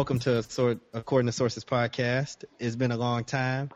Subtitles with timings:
[0.00, 2.46] welcome to Sort According to Sources podcast.
[2.58, 3.68] It's been a long time.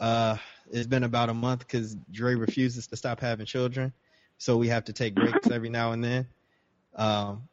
[0.00, 0.36] Uh,
[0.70, 3.92] it's been about a month because Dre refuses to stop having children,
[4.38, 6.28] so we have to take breaks every now and then.
[6.94, 7.48] Um,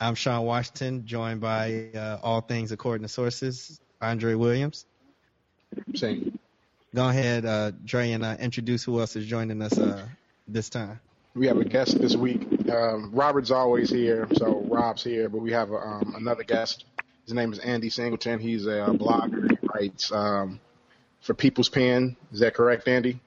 [0.00, 4.86] I'm Sean Washington, joined by uh, all things according to sources, Andre Williams.
[5.96, 6.38] Same.
[6.94, 10.06] Go ahead, uh, Dre, and uh, introduce who else is joining us uh,
[10.46, 11.00] this time.
[11.34, 12.46] We have a guest this week.
[12.70, 16.84] Um, Robert's always here, so Rob's here, but we have um, another guest.
[17.30, 18.40] His name is Andy Singleton.
[18.40, 19.48] He's a blogger.
[19.52, 20.58] He writes um,
[21.20, 22.16] for People's Pen.
[22.32, 23.20] Is that correct, Andy?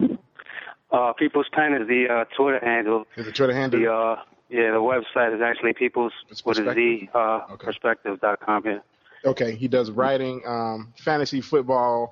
[0.92, 3.06] Uh, People's Pen is the uh, Twitter handle.
[3.16, 3.80] Is the Twitter handle?
[3.80, 4.16] The uh,
[4.50, 7.66] yeah, the website is actually People's It's with a Z uh, Okay.
[7.66, 8.64] perspective.com.
[8.66, 8.80] Yeah.
[9.24, 12.12] Okay, he does writing, um, fantasy football.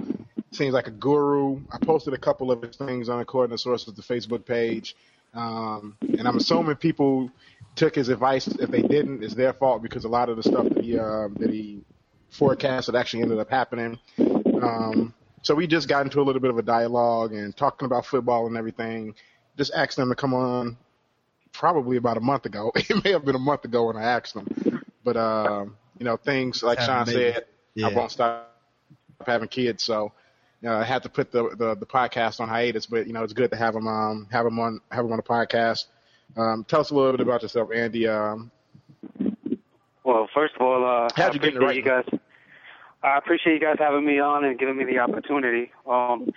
[0.52, 1.60] Seems like a guru.
[1.74, 4.96] I posted a couple of his things on According to Sources, the Facebook page,
[5.34, 7.30] um, and I'm assuming people
[7.76, 8.48] took his advice.
[8.48, 11.36] If they didn't, it's their fault because a lot of the stuff that he um,
[11.40, 11.82] that he
[12.32, 14.00] forecasted actually ended up happening.
[14.20, 18.06] Um, so we just got into a little bit of a dialogue and talking about
[18.06, 19.16] football and everything.
[19.58, 20.78] Just asked them to come on
[21.52, 22.72] probably about a month ago.
[22.76, 26.18] It may have been a month ago when I asked them, but um, you know
[26.18, 27.46] things like Sean said.
[27.74, 27.88] Yeah.
[27.88, 28.54] I won't stop
[29.26, 30.12] having kids, so
[30.62, 32.86] you know, I had to put the, the the podcast on hiatus.
[32.86, 35.18] But you know, it's good to have him um have him on have him on
[35.18, 35.86] the podcast.
[36.38, 38.08] Um, tell us a little bit about yourself, Andy.
[38.08, 38.52] Um,
[40.04, 42.20] Well, first of all, uh, I How'd you get into appreciate you guys.
[43.04, 45.72] I appreciate you guys having me on and giving me the opportunity.
[45.90, 46.32] Um,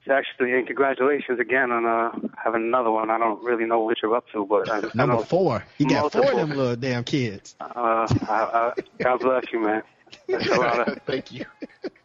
[0.00, 3.10] it's actually, and congratulations again on uh, having another one.
[3.10, 5.64] I don't really know what you're up to, but I, I Number know, four.
[5.78, 7.56] You got four of them little damn kids.
[7.58, 9.82] Uh, I, I, God bless you, man.
[10.28, 11.46] That's a lot of, thank you,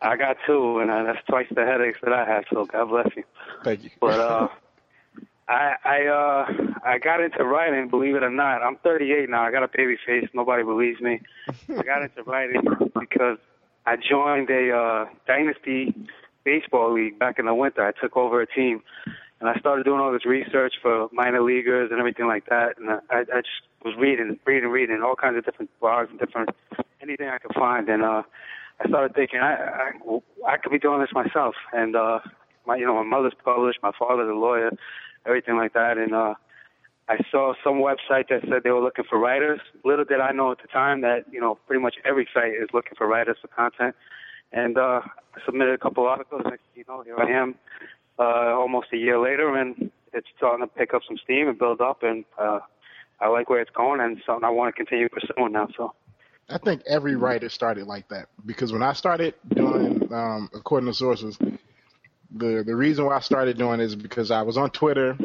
[0.01, 2.45] I got two, and uh, that's twice the headaches that I have.
[2.53, 3.23] So God bless you.
[3.63, 3.89] thank you.
[3.99, 4.47] But uh,
[5.49, 6.45] I I uh
[6.85, 7.89] I got into writing.
[7.89, 9.43] Believe it or not, I'm 38 now.
[9.43, 10.29] I got a baby face.
[10.33, 11.19] Nobody believes me.
[11.69, 12.61] I got into writing
[12.97, 13.39] because
[13.89, 15.95] I joined a uh, dynasty
[16.45, 17.83] baseball league back in the winter.
[17.83, 18.83] I took over a team,
[19.39, 22.77] and I started doing all this research for minor leaguers and everything like that.
[22.77, 26.51] And I, I just was reading, reading, reading all kinds of different blogs and different
[27.01, 27.89] anything I could find.
[27.89, 28.21] And uh,
[28.79, 31.55] I started thinking I, I I could be doing this myself.
[31.73, 32.19] And uh,
[32.67, 34.69] my you know my mother's published, my father's a lawyer,
[35.25, 35.97] everything like that.
[35.97, 36.35] And uh,
[37.09, 39.59] I saw some website that said they were looking for writers.
[39.83, 42.69] Little did I know at the time that you know pretty much every site is
[42.71, 43.95] looking for writers for content.
[44.51, 46.43] And uh, I submitted a couple articles.
[46.45, 47.55] Next you know, here I am,
[48.19, 51.81] uh, almost a year later, and it's starting to pick up some steam and build
[51.81, 52.03] up.
[52.03, 52.59] And uh,
[53.19, 55.67] I like where it's going, and something I want to continue pursuing now.
[55.75, 55.93] So.
[56.51, 60.95] I think every writer started like that because when I started doing, um, according to
[60.95, 65.17] sources, the the reason why I started doing it is because I was on Twitter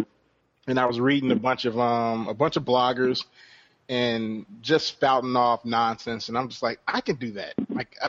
[0.66, 3.24] and I was reading a bunch of um a bunch of bloggers
[3.88, 7.54] and just spouting off nonsense, and I'm just like, I can do that.
[7.68, 8.08] Like I,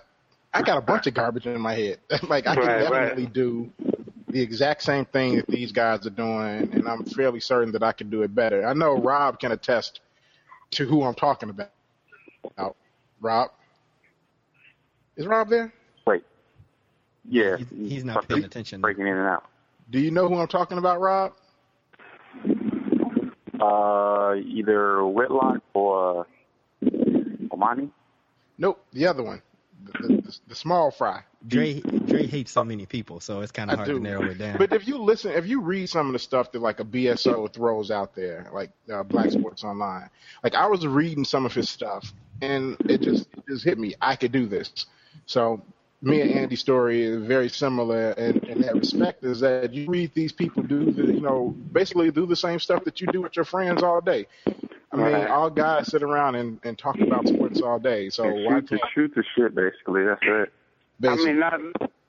[0.54, 2.00] I got a bunch of garbage in my head.
[2.30, 2.90] like I can Right, right.
[2.90, 3.70] definitely do
[4.30, 7.92] the exact same thing that these guys are doing, and I'm fairly certain that I
[7.92, 8.66] can do it better.
[8.66, 10.00] I know Rob can attest
[10.72, 11.72] to who I'm talking about.
[12.58, 12.76] Out,
[13.22, 13.50] Rob,
[15.18, 15.74] is Rob there?
[16.06, 16.24] Wait.
[17.28, 17.58] Yeah.
[17.58, 18.82] He's, he's not paying attention.
[18.82, 19.46] Breaking in and out.
[19.90, 21.34] Do you know who I'm talking about, Rob?
[23.60, 27.90] Uh, either Whitlock or uh, Bomani.
[28.58, 29.42] Nope, the other one,
[29.86, 31.24] the, the, the small fry.
[31.48, 33.98] Dre, Dre hates so many people, so it's kind of hard do.
[33.98, 34.58] to narrow it down.
[34.58, 37.52] But if you listen, if you read some of the stuff that like a BSO
[37.54, 40.10] throws out there, like uh, Black Sports Online,
[40.44, 42.12] like I was reading some of his stuff,
[42.42, 43.94] and it just it just hit me.
[44.02, 44.88] I could do this.
[45.28, 45.62] So
[46.02, 49.24] me and Andy's story is very similar in, in that respect.
[49.24, 52.84] Is that you read these people do the, you know, basically do the same stuff
[52.84, 54.28] that you do with your friends all day.
[54.92, 55.30] I mean, Right.
[55.30, 58.10] all guys sit around and, and talk about sports all day.
[58.10, 60.04] So And why shoot the shoot the shit basically.
[60.06, 60.54] That's it.
[61.04, 61.60] I mean, not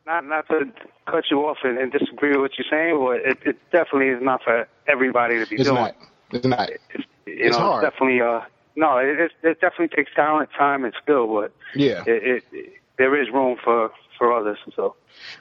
[0.07, 0.73] not not to
[1.07, 4.23] cut you off and, and disagree with what you're saying, but it, it definitely is
[4.23, 5.75] not for everybody to be it's doing.
[5.75, 5.97] not.
[6.33, 6.71] It's not.
[6.71, 7.85] It's, you It's know, hard.
[7.85, 8.41] it's definitely uh
[8.77, 12.05] no, it, it, it definitely takes talent, time, and skill, but Yeah.
[12.07, 14.59] it, it, there is room for for others.
[14.75, 14.97] So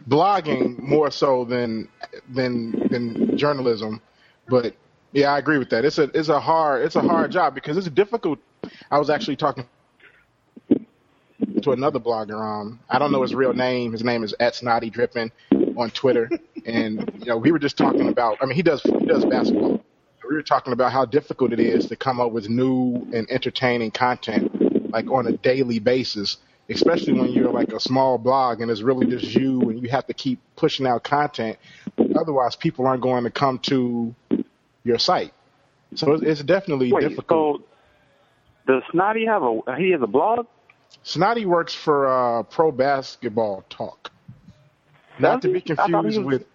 [0.07, 1.87] blogging more so than
[2.29, 4.01] than than journalism.
[4.47, 4.75] But
[5.13, 5.85] yeah, I agree with that.
[5.85, 8.39] It's a it's a hard it's a hard job because it's difficult.
[8.91, 9.65] I was actually talking
[11.61, 12.39] to another blogger.
[12.39, 13.91] Um, I don't know his real name.
[13.91, 15.31] His name is at Snotty Drippin
[15.77, 16.29] on Twitter,
[16.65, 18.37] and you know we were just talking about.
[18.41, 19.83] I mean, he does he does basketball.
[20.27, 23.91] We were talking about how difficult it is to come up with new and entertaining
[23.91, 26.37] content like on a daily basis
[26.69, 30.07] especially when you're like a small blog and it's really just you and you have
[30.07, 31.57] to keep pushing out content.
[32.19, 34.15] Otherwise, people aren't going to come to
[34.83, 35.33] your site.
[35.95, 37.61] So it's, it's definitely Wait, difficult.
[38.67, 40.47] so does Snotty have a he has a blog?
[41.03, 44.11] Snotty works for uh, Pro Basketball Talk.
[45.19, 46.45] Not to be I thought he confused was- with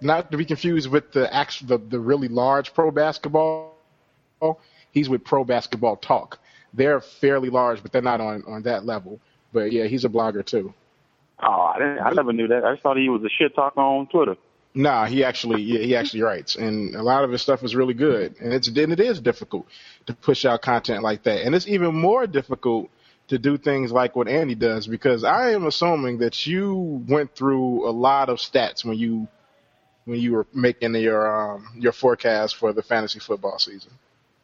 [0.00, 3.72] not to be confused with the actual the, the really large pro basketball.
[4.92, 6.38] He's with Pro Basketball Talk.
[6.74, 9.20] They're fairly large, but they're not on on that level.
[9.52, 10.74] But yeah, he's a blogger too.
[11.42, 11.98] Oh, I didn't.
[12.00, 12.64] I never knew that.
[12.64, 14.36] I just thought he was a shit talker on Twitter.
[14.74, 17.94] Nah, he actually yeah, he actually writes, and a lot of his stuff is really
[17.94, 18.34] good.
[18.40, 19.66] And it's and it is difficult
[20.06, 22.90] to push out content like that, and it's even more difficult
[23.28, 27.88] to do things like what Andy does because I am assuming that you went through
[27.88, 29.28] a lot of stats when you
[30.04, 33.92] when you were making your um, your forecast for the fantasy football season.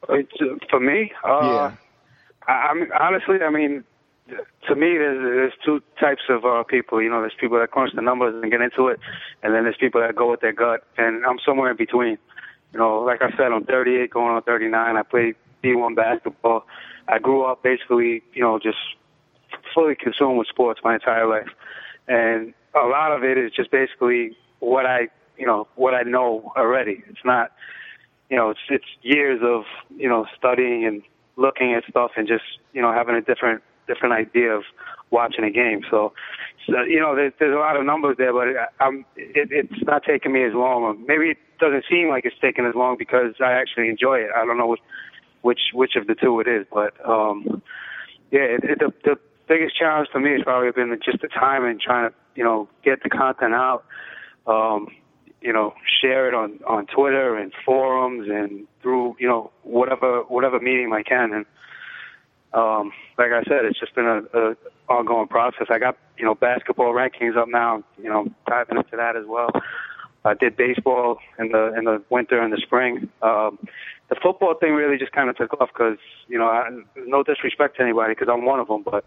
[0.09, 1.75] It's, uh, for me, uh, Yeah.
[2.47, 3.83] I, mean, honestly, I mean,
[4.67, 7.01] to me, there's there's two types of uh, people.
[7.01, 8.99] You know, there's people that crunch the numbers and get into it,
[9.43, 12.17] and then there's people that go with their gut, and I'm somewhere in between.
[12.73, 14.95] You know, like I said, I'm 38, going on 39.
[14.95, 16.65] I played D1 basketball.
[17.09, 18.77] I grew up basically, you know, just
[19.73, 21.49] fully consumed with sports my entire life,
[22.07, 26.53] and a lot of it is just basically what I, you know, what I know
[26.55, 27.03] already.
[27.09, 27.51] It's not
[28.31, 29.65] you know, it's it's years of
[29.97, 31.03] you know studying and
[31.41, 32.43] looking at stuff and just
[32.73, 34.63] you know having a different different idea of
[35.09, 35.81] watching a game.
[35.89, 36.13] So,
[36.67, 38.47] so you know, there's, there's a lot of numbers there, but
[38.79, 41.03] I'm it, it's not taking me as long.
[41.07, 44.29] Maybe it doesn't seem like it's taking as long because I actually enjoy it.
[44.35, 44.81] I don't know which
[45.41, 47.61] which which of the two it is, but um,
[48.31, 49.15] yeah, it, it, the the
[49.47, 52.69] biggest challenge for me has probably been just the time and trying to you know
[52.83, 53.83] get the content out.
[54.47, 54.87] Um,
[55.41, 60.59] you know, share it on on Twitter and forums and through you know whatever whatever
[60.59, 61.33] medium I can.
[61.33, 61.45] And
[62.53, 64.55] um, like I said, it's just been a, a
[64.87, 65.67] ongoing process.
[65.69, 67.83] I got you know basketball rankings up now.
[68.01, 69.49] You know, diving into that as well.
[70.23, 73.09] I did baseball in the in the winter and the spring.
[73.21, 73.57] Um,
[74.09, 75.97] the football thing really just kind of took off because
[76.27, 79.03] you know, I, no disrespect to anybody because I'm one of them, but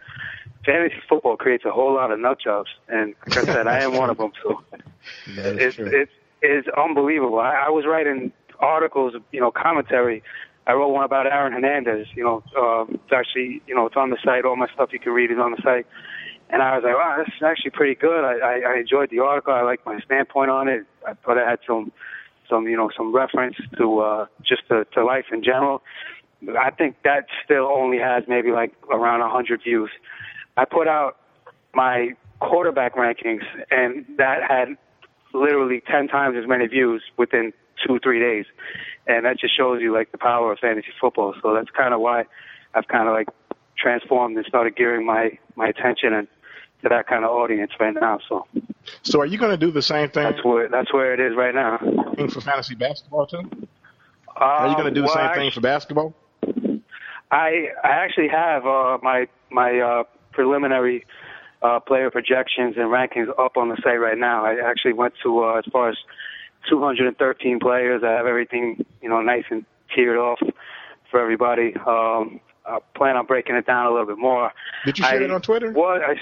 [0.65, 3.95] fantasy football creates a whole lot of nut jobs, and like I said, I am
[3.95, 4.33] one of them.
[4.43, 4.63] So
[5.27, 6.13] it's it's
[6.45, 7.39] it's unbelievable.
[7.39, 10.23] I, I was writing articles, you know, commentary.
[10.67, 12.07] I wrote one about Aaron Hernandez.
[12.15, 14.45] You know, um, it's actually, you know, it's on the site.
[14.45, 15.87] All my stuff you can read is on the site.
[16.51, 18.23] And I was like, wow, this is actually pretty good.
[18.25, 19.55] I, I, I enjoyed the article.
[19.55, 20.87] I liked my standpoint on it.
[21.07, 21.91] I thought it had some,
[22.49, 25.83] some, you know, some reference to uh, just to, to life in general.
[26.61, 29.91] I think that still only has maybe like around a hundred views.
[30.57, 31.17] I put out
[31.73, 34.77] my quarterback rankings, and that had
[35.35, 37.53] literally 10 times as many views within
[37.87, 38.47] two, three days.
[39.07, 41.35] And that just shows you like the power of fantasy football.
[41.43, 42.25] So that's kind of why
[42.75, 43.29] I've kind of like
[43.77, 46.29] transformed and started gearing my, my attention and
[46.83, 48.21] to that kind of audience right now.
[48.29, 48.47] So
[49.03, 51.37] So are you going to do the same thing that's where, that's where it is
[51.37, 51.79] right now.
[52.29, 53.43] for fantasy basketball too?
[54.37, 56.15] Are you going to do the well, same thing for basketball?
[57.31, 61.07] I I actually have uh, my my uh, preliminary
[61.65, 64.45] uh, player projections and rankings up on the site right now.
[64.45, 65.97] I actually went to uh, as far as
[66.69, 68.03] 213 players.
[68.05, 70.41] I have everything you know nice and tiered off
[71.11, 71.75] for everybody.
[71.87, 74.53] Um, I plan on breaking it down a little bit more.
[74.85, 75.73] Did you share I, it on Twitter?
[75.73, 76.13] What I,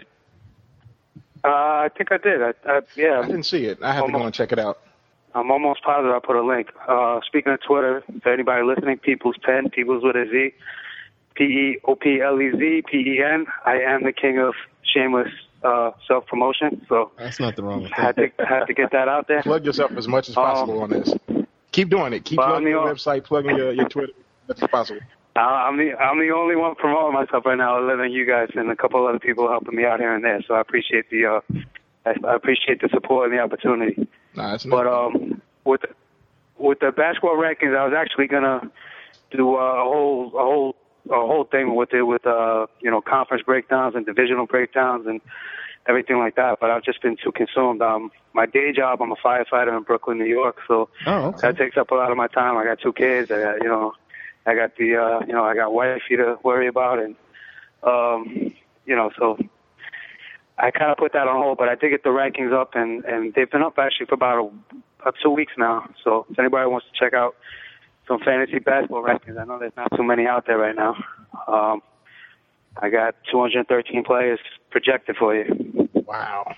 [1.45, 1.49] uh,
[1.85, 2.41] I think I did.
[2.41, 3.79] I, I, yeah, I didn't see it.
[3.83, 4.79] I have to go and check it out.
[5.35, 6.69] I'm almost positive I put a link.
[6.87, 10.53] Uh, speaking of Twitter, for anybody listening, People's Pen, People's with a Z,
[11.35, 13.47] P E O P L E Z P E N.
[13.65, 15.29] I am the king of shameless
[15.63, 18.37] uh, self promotion, so That's nothing wrong with had that.
[18.39, 19.43] to had to get that out there.
[19.43, 21.13] Plug yourself as much as possible on this.
[21.73, 22.25] Keep doing it.
[22.25, 25.01] Keep Well, plugging I'm your the- website, plugging your, your Twitter as much as possible.
[25.35, 28.49] Uh, I'm the I'm the only one promoting myself right now, other than you guys
[28.55, 30.43] and a couple other people helping me out here and there.
[30.47, 31.41] So I appreciate the uh,
[32.05, 34.07] I, I appreciate the support and the opportunity.
[34.35, 35.07] Nah, it's But not.
[35.07, 35.89] um, with the,
[36.59, 38.71] with the basketball rankings, I was actually gonna
[39.31, 40.72] do uh, a whole a whole
[41.13, 45.21] a whole thing with it with uh you know conference breakdowns and divisional breakdowns and
[45.89, 46.59] everything like that.
[46.61, 47.83] But I've just been too consumed.
[47.83, 51.39] Um, my day job, I'm a firefighter in Brooklyn, New York, so Oh, okay.
[51.49, 52.57] that takes up a lot of my time.
[52.57, 53.31] I got two kids.
[53.31, 53.93] I got you know,
[54.47, 57.17] I got the uh, you know, I got wifey to worry about, and
[57.83, 58.55] um,
[58.87, 59.39] you know, so
[60.59, 61.59] I kind of put that on hold.
[61.59, 64.39] But I did get the rankings up, and and they've been up actually for about
[64.39, 65.89] a, about two weeks now.
[66.05, 67.35] So if anybody wants to check out
[68.09, 70.97] some fantasy basketball rankings, I know there's not too many out there right now.
[71.47, 71.83] Um,
[72.81, 74.41] I got 213 players
[74.71, 75.89] projected for you.
[76.07, 76.55] wow.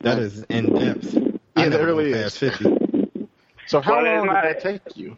[0.00, 1.14] That is in depth.
[1.14, 1.22] Yeah,
[1.56, 2.36] I that really is.
[2.36, 3.28] 50.
[3.66, 5.16] So how Well, long not- did that take you?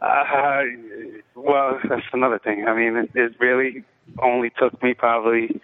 [0.00, 0.62] Uh,
[1.34, 2.66] well, that's another thing.
[2.66, 3.84] I mean, it, it really
[4.20, 5.60] only took me probably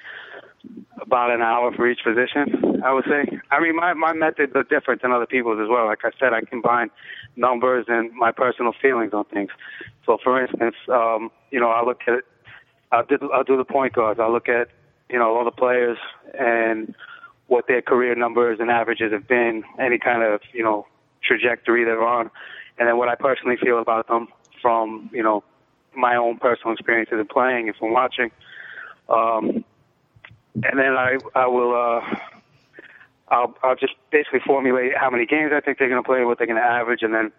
[1.01, 2.83] about an hour for each position.
[2.85, 3.39] I would say.
[3.51, 5.87] I mean, my my methods are different than other people's as well.
[5.87, 6.91] Like I said, I combine
[7.37, 9.51] numbers and my personal feelings on things.
[10.05, 12.25] So, for instance, um, you know, I look at
[12.93, 14.21] I'll do I'll do the point guards.
[14.21, 14.69] I'll look at
[15.11, 15.99] you know all the players
[16.39, 16.95] and
[17.49, 20.87] what their career numbers and averages have been, any kind of you know
[21.23, 22.31] trajectory they're on,
[22.79, 24.29] and then what I personally feel about them
[24.63, 25.45] from you know
[25.97, 28.31] my own personal experiences of playing and from watching.
[29.09, 29.65] Um,
[30.63, 32.17] and then I I will uh,
[33.29, 36.39] I'll I'll just basically formulate how many games I think they're going to play, what
[36.39, 37.33] they're going to average, and then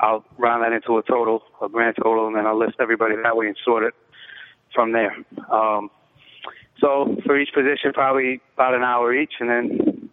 [0.00, 3.36] I'll round that into a total, a grand total, and then I'll list everybody that
[3.36, 3.94] way and sort it
[4.74, 5.14] from there.
[5.50, 5.90] Um,
[6.80, 10.10] so for each position, probably about an hour each, and then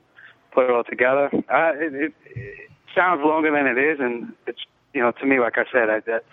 [0.51, 1.29] put it all together.
[1.33, 4.59] Uh, it, it, it sounds longer than it is, and it's
[4.93, 6.25] you know to me, like I said, I, that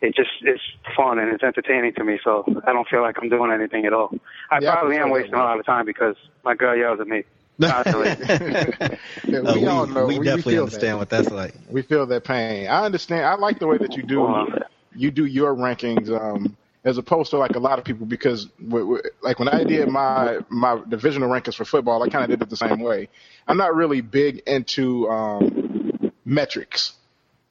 [0.00, 0.62] it just it's
[0.96, 2.18] fun and it's entertaining to me.
[2.22, 4.10] So I don't feel like I'm doing anything at all.
[4.50, 5.38] I Yeah, probably can am wasting that.
[5.38, 7.24] a lot of time because my girl yells at me.
[7.60, 8.26] constantly.
[9.28, 10.06] Yeah, Uh, we, all know.
[10.06, 10.98] we we, definitely feel understand that.
[10.98, 11.54] what that's like.
[11.68, 12.66] We feel that pain.
[12.68, 13.24] I understand.
[13.26, 14.46] I like the way that you do
[14.94, 18.84] you do your rankings um, as opposed to like a lot of people because w-
[18.84, 22.42] w- like when I did my my divisional rankings for football, I kind of did
[22.42, 23.08] it the same way.
[23.46, 26.92] I'm not really big into um, metrics,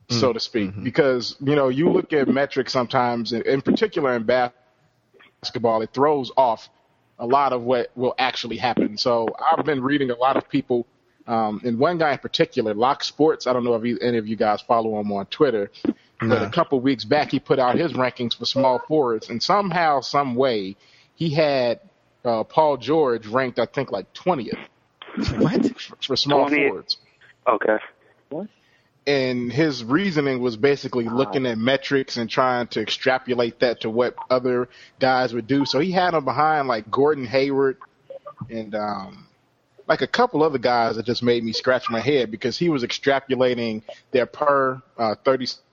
[0.10, 4.24] so to speak, because you know you look at metrics sometimes, in, in particular in
[4.24, 6.70] basketball, it throws off
[7.20, 8.98] a lot of what will actually happen.
[8.98, 10.86] So I've been reading a lot of people.
[11.26, 13.48] Um, and one guy in particular, Lock Sports.
[13.48, 15.70] I don't know if you, any of you guys follow him on Twitter,
[16.22, 20.00] but a couple weeks back he put out his rankings for small forwards, and somehow,
[20.00, 20.78] some way,
[21.16, 21.82] he had
[22.24, 24.58] uh, Paul George ranked, I think, like twentieth
[25.38, 25.70] What?
[26.06, 26.68] for small 20th.
[26.70, 26.98] forwards.
[27.46, 27.78] okay.
[29.08, 34.16] And his reasoning was basically looking at metrics and trying to extrapolate that to what
[34.30, 34.68] other
[35.00, 35.66] guys would do.
[35.66, 37.78] So he had him behind like Gordon Hayward
[38.50, 39.28] and um,
[39.88, 42.84] like a couple other guys that just made me scratch my head because he was
[42.84, 45.64] extrapolating their per uh, 36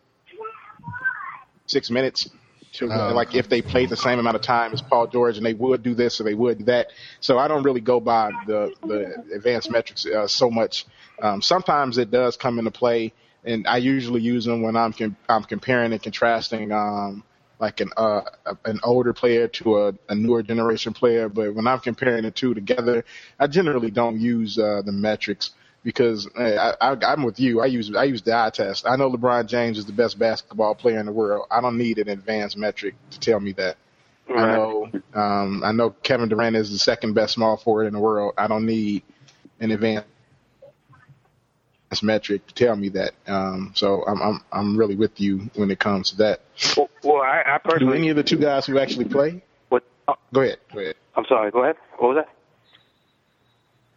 [1.90, 2.30] minutes.
[2.74, 3.14] To, Oh.
[3.14, 5.84] like if they played the same amount of time as Paul George and they would
[5.84, 6.88] do this or they would do that.
[7.20, 10.84] So I don't really go by the, the advanced metrics uh, so much.
[11.22, 13.12] Um, sometimes it does come into play
[13.44, 17.22] and I usually use them when I'm com- I'm comparing and contrasting um,
[17.58, 18.22] like an uh,
[18.64, 21.28] an older player to a, a newer generation player.
[21.28, 23.04] But when I'm comparing the two together,
[23.38, 25.50] I generally don't use uh, the metrics
[25.82, 27.60] because uh, I, I, I'm with you.
[27.60, 28.86] I use I use the eye test.
[28.86, 31.46] I know LeBron James is the best basketball player in the world.
[31.50, 33.76] I don't need an advanced metric to tell me that.
[34.28, 38.00] I know um, I know Kevin Durant is the second best small forward in the
[38.00, 38.34] world.
[38.38, 39.02] I don't need
[39.60, 40.08] an advanced
[42.02, 43.12] metric to tell me that.
[43.26, 46.40] Um, so I'm I'm I'm really with you when it comes to that.
[46.76, 47.98] Well, well I, I Do personally.
[47.98, 49.42] any of the two guys who actually play?
[49.68, 50.58] what, oh, Go ahead.
[50.72, 50.94] Go ahead.
[51.16, 51.50] I'm sorry.
[51.50, 51.76] Go ahead.
[51.98, 52.28] What was that?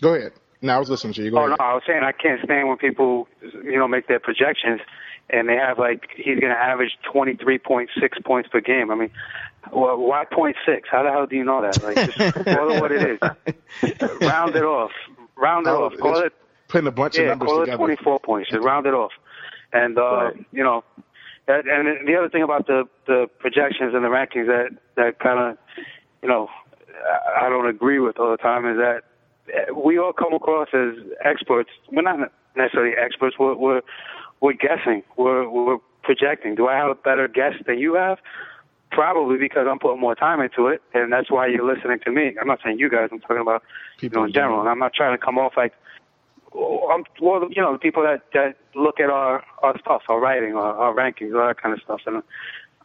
[0.01, 0.34] Go ahead.
[0.62, 1.32] No, I was listening to you.
[1.32, 1.58] Go Oh ahead.
[1.60, 3.27] no, I was saying I can't stand when people,
[3.63, 4.82] you know, make their projections
[5.30, 7.88] and they have like he's going to average 23.6
[8.25, 8.89] points per game.
[8.92, 9.10] I mean,
[9.72, 10.88] well, why point six?
[10.89, 11.84] How the hell do you know that?
[11.84, 13.20] Like, just call it what it is.
[14.22, 14.92] Round it off.
[15.36, 15.98] Round it Oh, off.
[15.98, 16.34] Call it
[16.68, 17.78] Putting a bunch yeah, of numbers call together.
[17.78, 18.50] 24 points.
[18.50, 19.12] Just round it off.
[19.74, 20.46] And uh, Right.
[20.52, 20.84] you know,
[21.48, 25.40] that, and the other thing about the the projections and the rankings that that kind
[25.40, 25.58] of,
[26.22, 26.50] you know,
[27.40, 29.04] I don't agree with all the time is that
[29.76, 31.70] we all come across as experts.
[31.92, 33.38] We're not necessarily experts.
[33.40, 33.82] We're we're,
[34.42, 35.04] we're guessing.
[35.16, 36.56] We're we're projecting.
[36.56, 38.20] Do I have a better guess than you have?
[38.92, 42.36] Probably because I'm putting more time into it, and that's why you're listening to me.
[42.40, 43.10] I'm not saying you guys.
[43.12, 43.64] I'm talking about
[44.00, 44.60] you People know in general.
[44.62, 45.74] And I'm not trying to come off like
[46.54, 50.56] well, well, you know, the people that that look at our our stuff, our writing,
[50.56, 52.24] our, our rankings, all that kind of stuff, and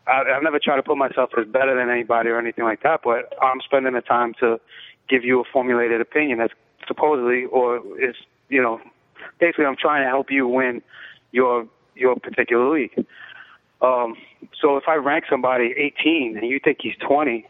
[0.07, 3.00] I, I've never tried to put myself as better than anybody or anything like that.
[3.04, 4.61] But I'm spending the time to
[5.09, 6.54] give you a formulated opinion that's
[6.87, 8.16] supposedly, or is,
[8.49, 8.81] you know,
[9.38, 10.83] basically, I'm trying to help you win
[11.33, 13.07] your your particular league.
[13.81, 14.16] Um,
[14.61, 17.47] so if I rank somebody 18 and you think he's 20, you know,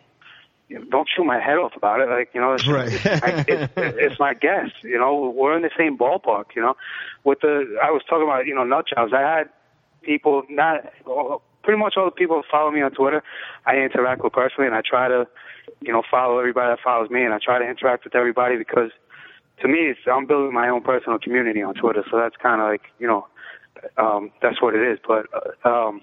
[0.90, 2.08] don't shoot my head off about it.
[2.08, 3.06] Like you know, it's, Right.
[3.06, 4.70] I, it's, it's my guess.
[4.82, 6.54] You know, we're in the same ballpark.
[6.54, 6.76] You know,
[7.24, 9.12] with the I was talking about you know nut jobs.
[9.12, 9.48] I had
[10.02, 10.92] people not
[11.62, 13.22] pretty much all the people that follow me on Twitter.
[13.66, 15.26] I interact with personally, and I try to
[15.80, 18.90] you know follow everybody that follows me, and I try to interact with everybody because
[19.60, 22.04] to me, it's I'm building my own personal community on Twitter.
[22.10, 23.26] So that's kind of like you know
[23.96, 24.98] um, that's what it is.
[25.06, 26.02] But uh, um,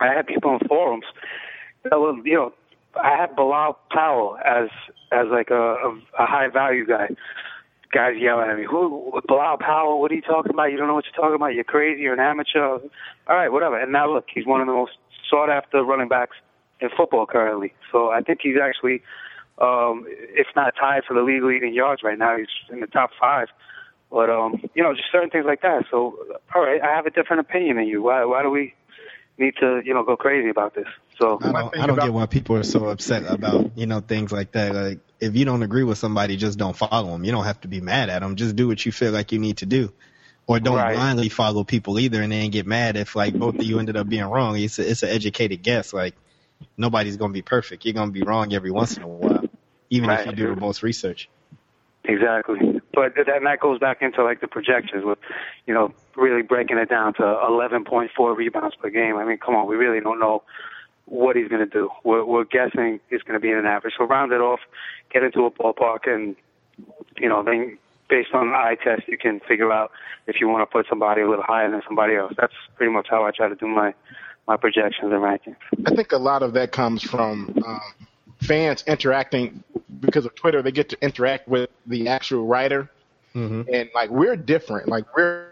[0.00, 1.04] I had people on forums
[1.84, 2.52] that were, you know,
[2.96, 4.68] I had Bilal Powell as
[5.12, 7.08] as like a, a, a high value guy.
[7.90, 10.00] Guys yelling at me, "Who Bilal Powell?
[10.00, 10.70] What are you talking about?
[10.70, 11.54] You don't know what you're talking about.
[11.54, 12.02] You're crazy.
[12.02, 12.78] You're an amateur."
[13.28, 13.80] All right, whatever.
[13.80, 14.92] And now look, he's one of the most
[15.30, 16.36] sought after running backs
[16.80, 17.72] in football currently.
[17.90, 19.02] So I think he's actually,
[19.58, 23.10] um, if not tied for the league leading yards right now, he's in the top
[23.18, 23.48] five.
[24.10, 25.84] But um, you know, just certain things like that.
[25.90, 26.18] So,
[26.54, 28.02] all right, I have a different opinion than you.
[28.02, 28.24] Why?
[28.24, 28.74] Why do we?
[29.38, 30.86] Need to, you know, go crazy about this.
[31.20, 34.30] So I don't, I don't get why people are so upset about you know things
[34.30, 34.74] like that.
[34.74, 37.24] Like if you don't agree with somebody, just don't follow them.
[37.24, 38.36] You don't have to be mad at them.
[38.36, 39.92] Just do what you feel like you need to do,
[40.46, 40.94] or don't Right.
[40.94, 44.08] blindly follow people either, and then get mad if like both of you ended up
[44.08, 44.56] being wrong.
[44.58, 45.92] It's a, it's an educated guess.
[45.92, 46.14] Like
[46.76, 47.84] nobody's gonna be perfect.
[47.84, 49.44] You're gonna be wrong every once in a while,
[49.90, 51.28] even if you do the most research.
[52.04, 52.58] Exactly.
[52.98, 55.18] But th- and that goes back into like the projections with,
[55.68, 59.16] you know, really breaking it down to 11.4 rebounds per game.
[59.16, 60.42] I mean, come on, we really don't know
[61.04, 61.90] what he's going to do.
[62.02, 63.94] We're, we're guessing it's going to be in an average.
[63.96, 64.58] So round it off,
[65.12, 66.34] get into a ballpark, and
[67.16, 67.78] you know, then
[68.08, 69.92] based on the eye test, you can figure out
[70.26, 72.32] if you want to put somebody a little higher than somebody else.
[72.36, 73.94] That's pretty much how I try to do my
[74.48, 75.56] my projections and rankings.
[75.86, 77.80] I think a lot of that comes from um,
[78.40, 79.62] fans interacting
[80.00, 80.62] because of Twitter.
[80.62, 82.90] They get to interact with the actual writer,
[83.32, 84.88] hmm and like we're different.
[84.88, 85.48] Like we're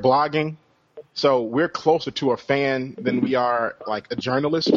[0.00, 0.56] blogging,
[1.14, 4.72] so we're closer to a fan than we are like a journalist.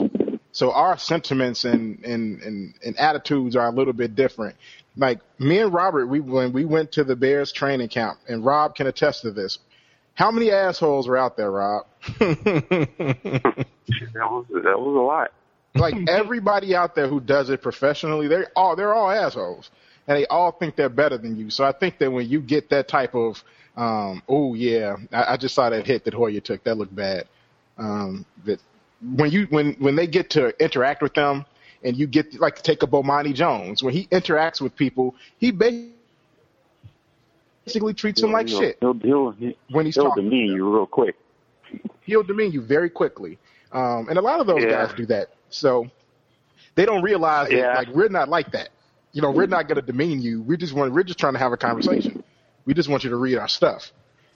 [0.51, 4.55] So our sentiments and and and, and attitudes are a little bit different.
[4.95, 8.75] Like me and Robert, we when we went to the Bears training camp, and Rob
[8.75, 9.59] can attest to this.
[10.15, 11.85] How many assholes were out there, Rob?
[14.13, 15.31] That was that was a lot.
[15.79, 19.69] Like everybody out there who does it professionally, they're all they're all assholes,
[20.07, 21.49] and they all think they're better than you.
[21.49, 23.43] So I think that when you get that type of,
[23.75, 26.63] um, oh yeah, I, I just saw that hit that Hoya took.
[26.63, 27.25] That looked bad.
[27.77, 28.59] Um, that
[29.15, 31.45] when you when when they get to interact with them,
[31.83, 35.93] and you get like take a Bomani Jones when he interacts with people, he basically
[37.93, 40.23] treats them like he'll, shit He'll he'll he'll, when he's he'll talking.
[40.23, 41.15] demean you real quick.
[42.05, 43.37] he'll demean you very quickly.
[43.71, 44.85] Um, and a lot of those Yeah.
[44.85, 45.27] guys do that.
[45.49, 45.89] So
[46.75, 47.75] they don't realize that Yeah.
[47.75, 48.69] like we're not like that.
[49.13, 50.41] You know, we're not going to demean you.
[50.41, 52.23] We just want we're just trying to have a conversation.
[52.65, 53.91] We just want you to read our stuff.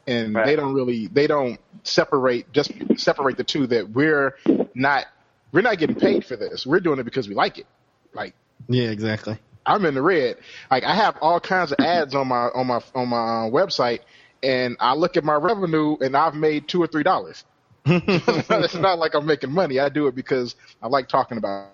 [0.08, 0.46] And Right.
[0.48, 4.36] they don't really they don't separate just separate the two that we're
[4.74, 5.06] not
[5.52, 6.66] we're not getting paid for this.
[6.66, 7.68] We're doing it because we like it.
[8.14, 8.34] Like
[8.68, 9.38] Yeah, exactly.
[9.66, 10.38] I'm in the red.
[10.72, 14.00] Like I have all kinds of ads on my on my on my uh, website,
[14.42, 17.44] and I look at my revenue, and I've made two or three dollars.
[17.86, 19.80] it's not like I'm making money.
[19.80, 21.70] I do it because I like talking about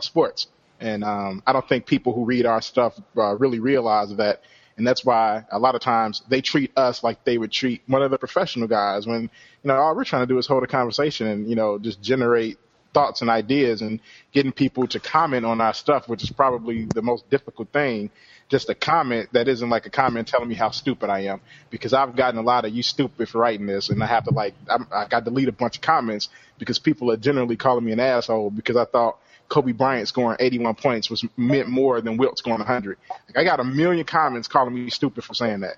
[0.00, 0.48] sports,
[0.80, 4.42] and um, I don't think people who read our stuff uh, really realize that.
[4.76, 8.00] And that's why a lot of times they treat us like they would treat one
[8.00, 9.28] of the professional guys when, you
[9.64, 12.58] know, all we're trying to do is hold a conversation and, you know, just generate
[12.94, 14.00] thoughts and ideas and
[14.32, 18.10] getting people to comment on our stuff, which is probably the most difficult thing.
[18.48, 21.92] Just a comment that isn't like a comment telling me how stupid I am, because
[21.92, 24.54] I've gotten a lot of "you stupid for writing this," and I have to like
[24.70, 27.92] I'm, I got to delete a bunch of comments because people are generally calling me
[27.92, 32.38] an asshole because I thought Kobe Bryant scoring 81 points was meant more than Wilt
[32.38, 32.98] scoring 100.
[33.28, 35.76] Like, I got a million comments calling me stupid for saying that,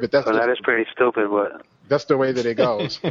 [0.00, 3.00] but that's So that just, pretty stupid, but that's the way that it goes.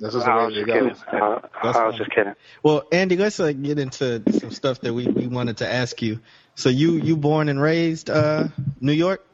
[0.00, 0.88] That's just the I way was that it just kidding.
[0.90, 1.02] goes.
[1.42, 1.98] Uh, That's I was fine.
[1.98, 2.34] just kidding.
[2.62, 6.20] Well, Andy, let's uh, get into some stuff that we, we wanted to ask you.
[6.54, 8.46] So you you born and raised uh
[8.80, 9.26] New York?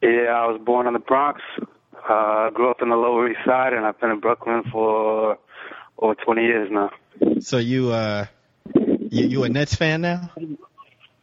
[0.00, 1.42] Yeah, I was born in the Bronx.
[2.08, 5.38] Uh, grew up in the Lower East Side, and I've been in Brooklyn for
[5.98, 6.90] over 20 years now.
[7.40, 8.26] So you uh
[9.10, 10.30] you you a Nets fan now?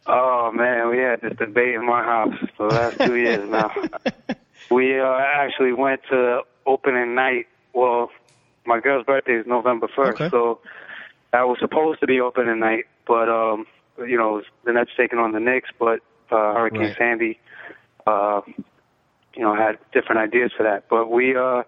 [0.06, 3.72] Oh man, we had this debate in my house for the last two years now.
[4.70, 7.46] We uh, actually went to opening night.
[7.74, 8.10] Well,
[8.66, 10.28] my girl's birthday is November 1st, Okay.
[10.30, 10.60] so
[11.32, 13.66] that was supposed to be opening night, but um,
[13.98, 16.96] you know, the Nets taking on the Knicks, but uh, Hurricane Right.
[16.98, 17.40] Sandy,
[18.06, 18.40] uh,
[19.34, 20.84] you know, had different ideas for that.
[20.88, 21.62] But we uh,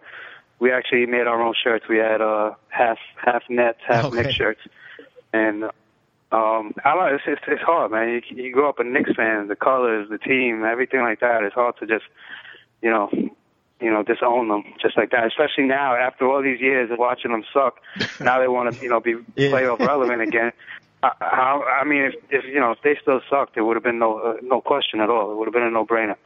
[0.58, 1.86] we actually made our own shirts.
[1.88, 4.16] We had uh, half half Nets, half Okay.
[4.22, 4.60] Knicks shirts,
[5.32, 5.64] and
[6.32, 8.08] um, I like it's, it's it's hard, man.
[8.08, 11.42] You you grow up a Knicks fan, the colors, the team, everything like that.
[11.42, 12.04] It's hard to just,
[12.82, 13.10] you know,
[13.80, 15.26] you know, disown them just like that.
[15.26, 17.80] Especially now, after all these years of watching them suck,
[18.20, 19.50] now they want to, you know, be Yeah.
[19.50, 20.52] playoff relevant again.
[21.02, 23.82] I, how, I mean, if, if you know, if they still sucked, it would have
[23.82, 25.32] been no uh, no question at all.
[25.32, 26.16] It would have been a no brainer.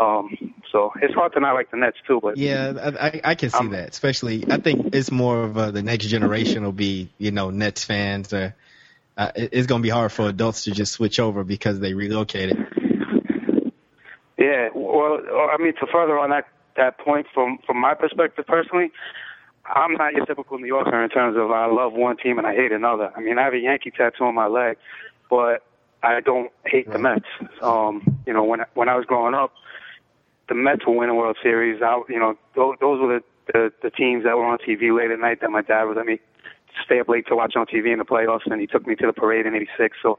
[0.00, 3.34] Um, so it's hard to not like the Nets too, but Yeah, I, I, I
[3.34, 3.88] can see Um, that.
[3.90, 7.82] Especially, I think it's more of uh, the next generation will be, you know, Nets
[7.84, 8.32] fans.
[8.32, 8.54] Or,
[9.16, 12.56] uh, it- it's gonna be hard for adults to just switch over because they relocated.
[14.38, 15.20] Yeah, well,
[15.52, 16.46] I mean, to further on that
[16.76, 18.92] that point from from my perspective personally,
[19.66, 22.54] I'm not your typical New Yorker in terms of I love one team and I
[22.54, 23.12] hate another.
[23.16, 24.76] I mean, I have a Yankee tattoo on my leg,
[25.28, 25.64] but
[26.02, 27.26] I don't hate the Mets.
[27.60, 29.52] Um, you know, when when I was growing up,
[30.48, 31.82] the Mets were winning World Series.
[31.82, 35.10] I, you know, those, those were the, the the teams that were on TV late
[35.10, 36.20] at night that my dad would let me
[36.84, 39.06] stay up late to watch on TV in the playoffs, and he took me to
[39.06, 39.96] the parade in '86.
[40.02, 40.18] So,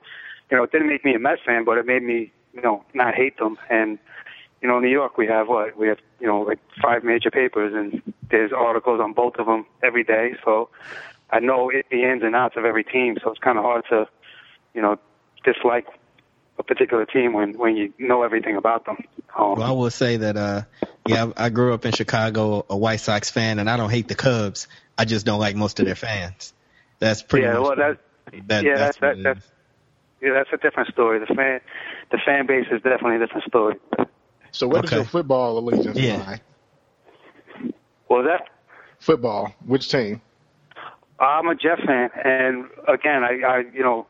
[0.52, 2.84] you know, it didn't make me a Mets fan, but it made me, you know,
[2.94, 3.58] not hate them.
[3.70, 4.00] And
[4.62, 5.78] you know, in New York, we have what?
[5.78, 9.66] We have, you know, like five major papers, and there's articles on both of them
[9.82, 10.36] every day.
[10.44, 10.70] So
[11.30, 13.86] I know it, the ins and outs of every team, so it's kind of hard
[13.90, 14.08] to,
[14.74, 14.98] you know,
[15.44, 15.88] dislike
[16.58, 18.98] a particular team when when you know everything about them.
[19.38, 20.64] Um, Well, I will say that, uh,
[21.08, 24.10] yeah, I I grew up in Chicago, a White Sox fan, and I don't hate
[24.10, 24.68] the Cubs.
[24.98, 26.54] I just don't like most of their fans.
[27.00, 28.64] That's pretty yeah, much well, that that.
[28.66, 29.44] yeah, that's that, that, is.
[30.22, 31.20] yeah, that's a different story.
[31.20, 31.62] The fan,
[32.12, 33.76] the fan base is definitely a different story.
[34.52, 36.18] So where does your football allegiance Yeah.
[36.18, 36.42] lie?
[38.08, 38.50] What was that?
[39.00, 39.54] Football.
[39.66, 40.22] Which team?
[41.20, 44.08] I'm a Jet fan, and again, I, I you know,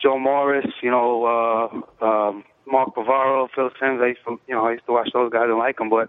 [0.00, 1.24] Joe Morris, you know,
[2.02, 4.00] uh, um, Mark Bavaro, Phil Simms.
[4.02, 5.90] I used to, you know, I used to watch those guys and like them.
[5.90, 6.08] But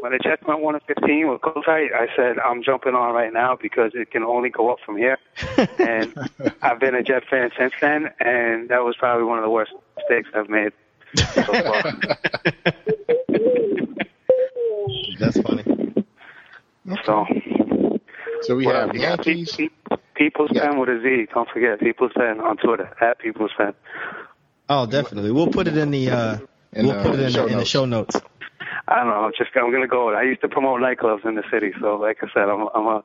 [0.00, 3.32] when the Jets went one and fifteen with Kotite, I said I'm jumping on right
[3.32, 5.18] now because it can only go up from here.
[5.78, 6.14] and
[6.62, 9.72] I've been a Jet fan since then, and that was probably one of the worst
[9.96, 10.72] mistakes I've made
[11.16, 11.82] so far.
[15.18, 15.64] That's funny.
[17.04, 17.24] so.
[18.42, 19.56] So we have Well, yeah, Yankees.
[20.14, 20.68] People's Yeah.
[20.68, 21.28] Pen with a Z.
[21.32, 23.74] Don't forget People's Pen on Twitter at People's Pen.
[24.68, 25.30] Oh, definitely.
[25.30, 26.38] We'll put it in the uh,
[26.72, 28.16] In we'll the put it in, show the, in the show notes.
[28.88, 29.30] I don't know.
[29.36, 30.10] Just I'm gonna go.
[30.10, 33.04] I used to promote nightclubs in the city, so like I said, I'm I'm a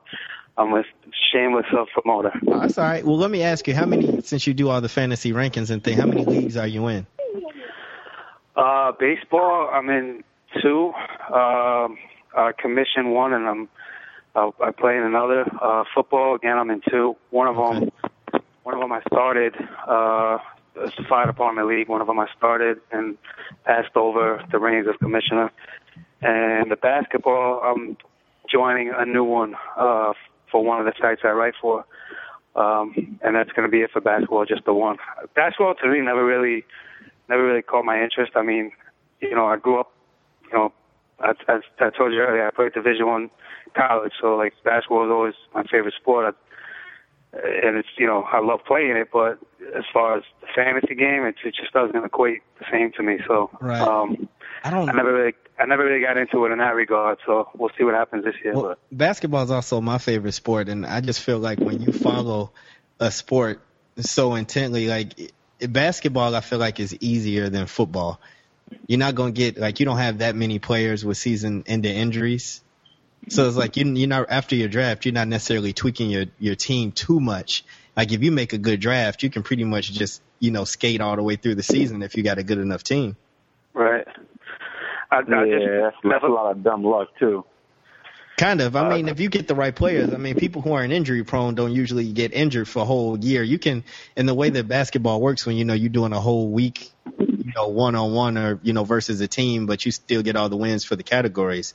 [0.58, 0.84] I'm a
[1.32, 2.32] shameless self promoter.
[2.46, 3.04] Oh, that's all right.
[3.04, 5.82] Well, let me ask you, how many since you do all the fantasy rankings and
[5.82, 7.06] thing, how many leagues are you in?
[8.56, 10.22] Uh, baseball, I'm in
[10.60, 10.92] two.
[11.32, 11.96] Um,
[12.36, 13.68] uh, commission one, and I'm
[14.34, 15.44] uh, I play in another.
[15.60, 17.16] Uh, football again, I'm in two.
[17.30, 17.90] One of them,
[18.62, 19.54] one of them I started.
[19.86, 20.38] Uh,
[20.74, 21.88] the fire department league.
[21.88, 23.16] One of them I started and
[23.64, 25.50] passed over the reins of commissioner.
[26.22, 27.96] And the basketball, I'm
[28.50, 30.12] joining a new one uh,
[30.50, 31.84] for one of the sites I write for.
[32.56, 34.96] Um, and that's going to be it for basketball, just the one.
[35.34, 36.64] Basketball to me never really,
[37.28, 38.32] never really caught my interest.
[38.34, 38.72] I mean,
[39.20, 39.92] you know, I grew up,
[40.50, 40.72] you know,
[41.20, 43.30] I, I, I told you earlier, I played Division One
[43.76, 46.34] college, so like basketball was always my favorite sport.
[46.34, 46.49] I,
[47.32, 49.38] and it's you know I love playing it, but
[49.76, 53.18] as far as the fantasy game, it, it just doesn't equate the same to me.
[53.26, 53.80] So Right.
[53.80, 54.28] um,
[54.64, 57.18] I don't I never really I never really got into it in that regard.
[57.26, 58.56] So we'll see what happens this year.
[58.56, 62.52] Well, basketball is also my favorite sport, and I just feel like when you follow
[62.98, 63.60] a sport
[63.98, 68.20] so intently, like basketball, I feel like is easier than football.
[68.86, 72.62] You're not gonna get like you don't have that many players with season-ending injuries,
[73.28, 76.54] so it's like you you're not after your draft, you're not necessarily tweaking your your
[76.54, 77.64] team too much.
[77.96, 81.00] Like if you make a good draft, you can pretty much just you know skate
[81.00, 83.16] all the way through the season if you got a good enough team.
[83.74, 84.06] right.
[85.10, 87.44] I, I Yeah, that's, just that's never a lot of dumb luck too.
[88.36, 88.74] Kind of.
[88.74, 91.22] I uh, mean, if you get the right players, I mean, people who aren't injury
[91.24, 93.42] prone don't usually get injured for a whole year.
[93.42, 93.84] You can,
[94.16, 97.52] in the way that basketball works, when you know you're doing a whole week, you
[97.54, 100.48] know, one on one or you know versus a team, but you still get all
[100.48, 101.74] the wins for the categories.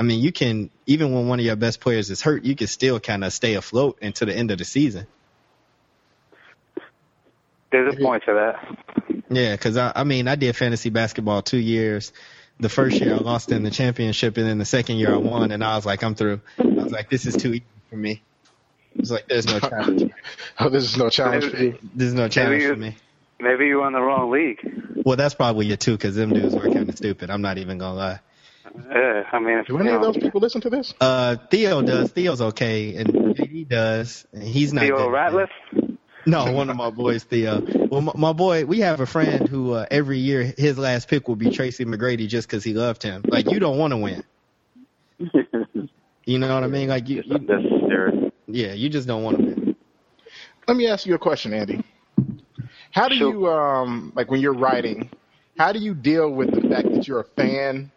[0.00, 2.68] I mean, you can even when one of your best players is hurt, you can
[2.68, 5.06] still kind of stay afloat until the end of the season.
[7.70, 9.22] there's a point to that.
[9.28, 12.14] Yeah, because I, I mean, I did fantasy basketball two years.
[12.58, 15.52] The first year I lost in the championship, and then the second year I won,
[15.52, 16.40] and I was like, I'm through.
[16.58, 18.22] I was like, this is too easy for me.
[18.94, 20.10] It was like, there's no challenge.
[20.58, 21.78] Oh, this is no challenge for you.
[21.94, 22.96] There's no challenge you- for me.
[23.38, 24.60] Maybe you're in the wrong league.
[25.04, 27.30] Well, that's probably it too, because them dudes were kind of stupid.
[27.30, 28.20] I'm not even gonna lie.
[28.64, 30.94] Yeah, I mean, if, Do you any of those people listen to this?
[31.00, 32.10] Uh, Theo does.
[32.12, 34.26] Theo's okay, and he does.
[34.32, 34.82] And he's not.
[34.82, 35.48] Theo that- Ratliff.
[36.26, 37.62] No, one of my boys, Theo.
[37.90, 41.26] Well, my, my boy, we have a friend who uh, every year his last pick
[41.26, 43.24] will be Tracy McGrady just because he loved him.
[43.26, 44.22] Like you don't want to win.
[46.26, 46.88] You know what I mean?
[46.88, 49.76] Like you, you That's yeah, you just don't want to win.
[50.68, 51.82] Let me ask you a question, Andy.
[52.92, 53.30] How do Sure.
[53.32, 55.10] you um like when you're writing?
[55.58, 57.90] How do you deal with the fact that you're a fan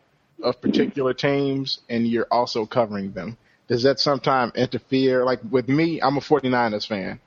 [0.43, 3.38] of particular teams and you're also covering them?
[3.67, 5.25] Does that sometimes interfere?
[5.25, 7.19] Like with me, I'm a 49ers fan.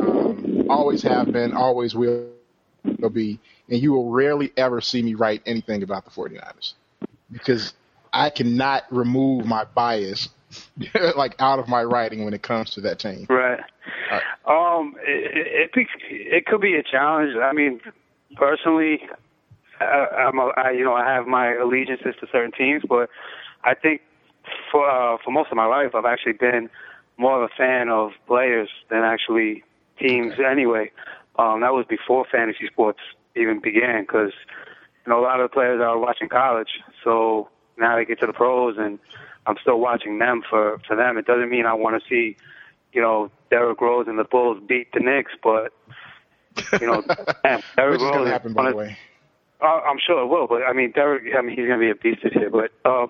[0.00, 2.30] Um, always have been, always will
[3.12, 6.74] be, and you will rarely ever see me write anything about the 49ers
[7.30, 7.72] because
[8.12, 10.28] I cannot remove my bias
[11.16, 13.26] like out of my writing when it comes to that team.
[13.28, 13.60] Right.
[14.46, 17.34] Um, it, it it it could be a challenge.
[17.36, 17.80] I mean,
[18.36, 19.00] personally,
[19.82, 23.10] I, I'm a, I you know I have my allegiances to certain teams, but
[23.64, 24.02] I think
[24.70, 26.70] for uh, for most of my life I've actually been
[27.16, 29.64] more of a fan of players than actually
[29.98, 30.34] teams.
[30.38, 30.90] Anyway,
[31.38, 33.00] um, that was before fantasy sports
[33.36, 34.32] even began because
[35.06, 38.20] you know a lot of the players I was watching college, so now they get
[38.20, 38.98] to the pros and
[39.46, 41.18] I'm still watching them for for them.
[41.18, 42.36] It doesn't mean I want to see
[42.92, 45.72] you know, Derrick Rose and the Bulls beat the Knicks, but
[46.80, 47.02] you know,
[47.42, 48.96] damn, Derrick Which is going to happen, by the way.
[49.62, 51.22] Uh, I'm sure it will, but I mean, Derrick.
[51.36, 52.50] I mean, he's going to be a beast this year.
[52.50, 53.06] But uh,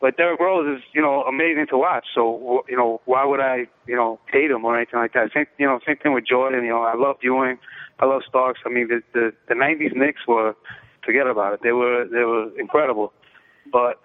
[0.00, 2.06] but Derrick Rose is, you know, amazing to watch.
[2.14, 5.30] So, you know, why would I, you know, hate him or anything like that?
[5.34, 6.64] Same, you know, same thing with Jordan.
[6.64, 7.58] You know, I love Ewing,
[7.98, 8.60] I love Starks.
[8.64, 10.56] I mean, the the, the '90s Knicks were,
[11.04, 11.60] forget about it.
[11.62, 13.12] They were they were incredible,
[13.70, 14.00] but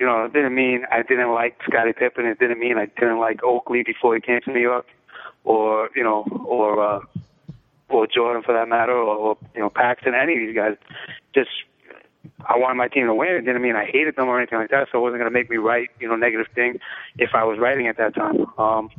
[0.00, 2.26] you know, it didn't mean I didn't like Scottie Pippen.
[2.26, 4.86] It didn't mean I didn't like Oakley before he came to New York,
[5.44, 7.00] or you know, or uh,
[7.88, 10.14] or Jordan for that matter, or, or you know, Paxson.
[10.14, 10.76] Any of these guys,
[11.34, 11.50] just
[12.46, 13.28] I wanted my team to win.
[13.28, 14.88] It didn't mean I hated them or anything like that.
[14.90, 16.78] So it wasn't going to make me write, you know, negative things
[17.18, 18.46] if I was writing at that time.
[18.58, 18.90] Um,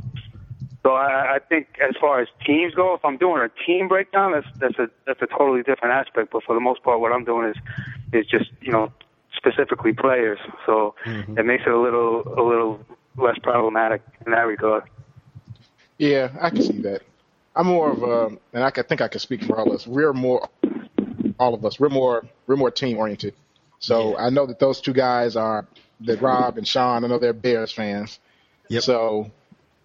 [0.84, 4.32] so I, I think as far as teams go, if I'm doing a team breakdown,
[4.32, 6.32] that's that's a that's a totally different aspect.
[6.32, 7.58] But for the most part, what I'm doing is
[8.14, 8.92] is just you know
[9.36, 10.40] specifically players.
[10.66, 11.38] So mm-hmm.
[11.38, 12.80] it makes it a little a little
[13.18, 14.84] less problematic in that regard.
[15.98, 17.02] Yeah, I can see that.
[17.58, 19.88] I'm more of a, and I think I can speak for all of us.
[19.88, 20.48] We're more,
[21.40, 21.80] all of us.
[21.80, 23.34] We're more, we're more team oriented.
[23.80, 24.26] So yeah.
[24.26, 25.68] I know that those two guys are,
[26.02, 27.04] that Rob and Sean.
[27.04, 28.20] I know they're Bears fans.
[28.70, 28.84] Yep.
[28.84, 29.32] So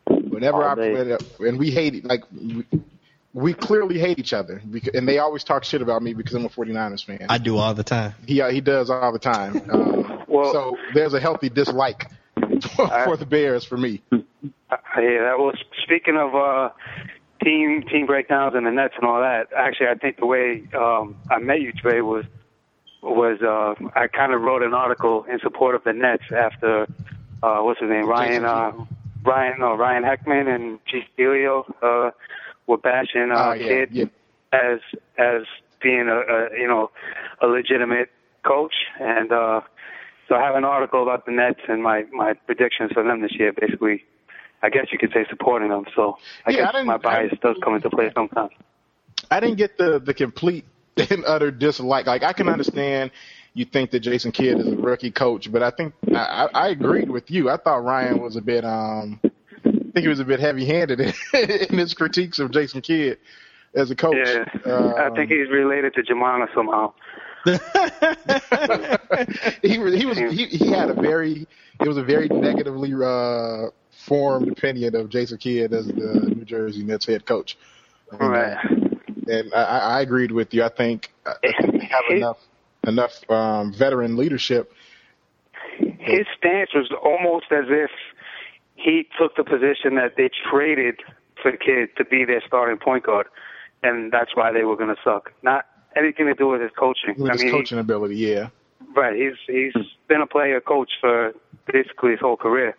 [0.06, 2.24] whenever all I, and we hate it, like
[3.32, 6.44] we clearly hate each other, because, and they always talk shit about me because I'm
[6.44, 7.26] a 49ers fan.
[7.28, 8.14] I do all the time.
[8.26, 9.62] He uh, he does all the time.
[9.70, 12.10] Um, well, so there's a healthy dislike
[12.76, 14.02] for, I, for the Bears for me.
[14.12, 14.18] Uh,
[14.98, 15.52] yeah, well,
[15.84, 16.70] speaking of uh,
[17.44, 21.16] team team breakdowns and the Nets and all that, actually, I think the way um,
[21.30, 22.24] I met you, Trey, was
[23.02, 26.86] was uh, I kind of wrote an article in support of the Nets after
[27.42, 28.44] uh, what's his name, Ryan.
[28.44, 28.72] Uh,
[29.24, 31.02] Ryan, no, Ryan Heckman and G.
[31.12, 32.10] Stelio, uh,
[32.66, 34.04] were bashing uh, uh, yeah, Kidd yeah.
[34.52, 34.80] as
[35.18, 35.42] as
[35.80, 36.90] being a, a you know
[37.40, 38.10] a legitimate
[38.44, 39.60] coach, and uh,
[40.28, 43.32] so I have an article about the Nets and my my predictions for them this
[43.38, 43.52] year.
[43.52, 44.04] Basically,
[44.62, 45.84] I guess you could say supporting them.
[45.94, 48.52] So I yeah, guess I my bias I, does come into play sometimes.
[49.30, 50.64] I didn't get the the complete
[50.96, 52.06] and utter dislike.
[52.06, 53.10] Like I can understand
[53.54, 57.10] you think that Jason Kidd is a rookie coach, but I think I, I agreed
[57.10, 57.50] with you.
[57.50, 59.20] I thought Ryan was a bit um
[59.64, 61.12] I think he was a bit heavy-handed in,
[61.70, 63.18] in his critiques of Jason Kidd
[63.74, 64.16] as a coach.
[64.16, 66.94] Yeah, um, I think he's related to Jamana somehow.
[69.62, 71.48] he was he was he, he had a very
[71.80, 73.66] it was a very negatively uh,
[74.06, 77.56] formed opinion of Jason Kidd as the New Jersey Nets head coach.
[78.10, 78.58] And, right.
[79.28, 80.64] and I, I agreed with you.
[80.64, 82.38] I think, I think they have enough
[82.86, 84.72] enough um, veteran leadership.
[85.78, 87.90] His stance was almost as if
[88.74, 91.00] he took the position that they traded
[91.40, 93.26] for Kidd to be their starting point guard,
[93.82, 95.32] and that's why they were going to suck.
[95.42, 97.14] Not anything to do with his coaching.
[97.16, 98.48] With I his mean, coaching ability, yeah.
[98.94, 99.14] Right.
[99.14, 99.74] He's he's
[100.08, 101.32] been a player coach for
[101.72, 102.76] basically his whole career.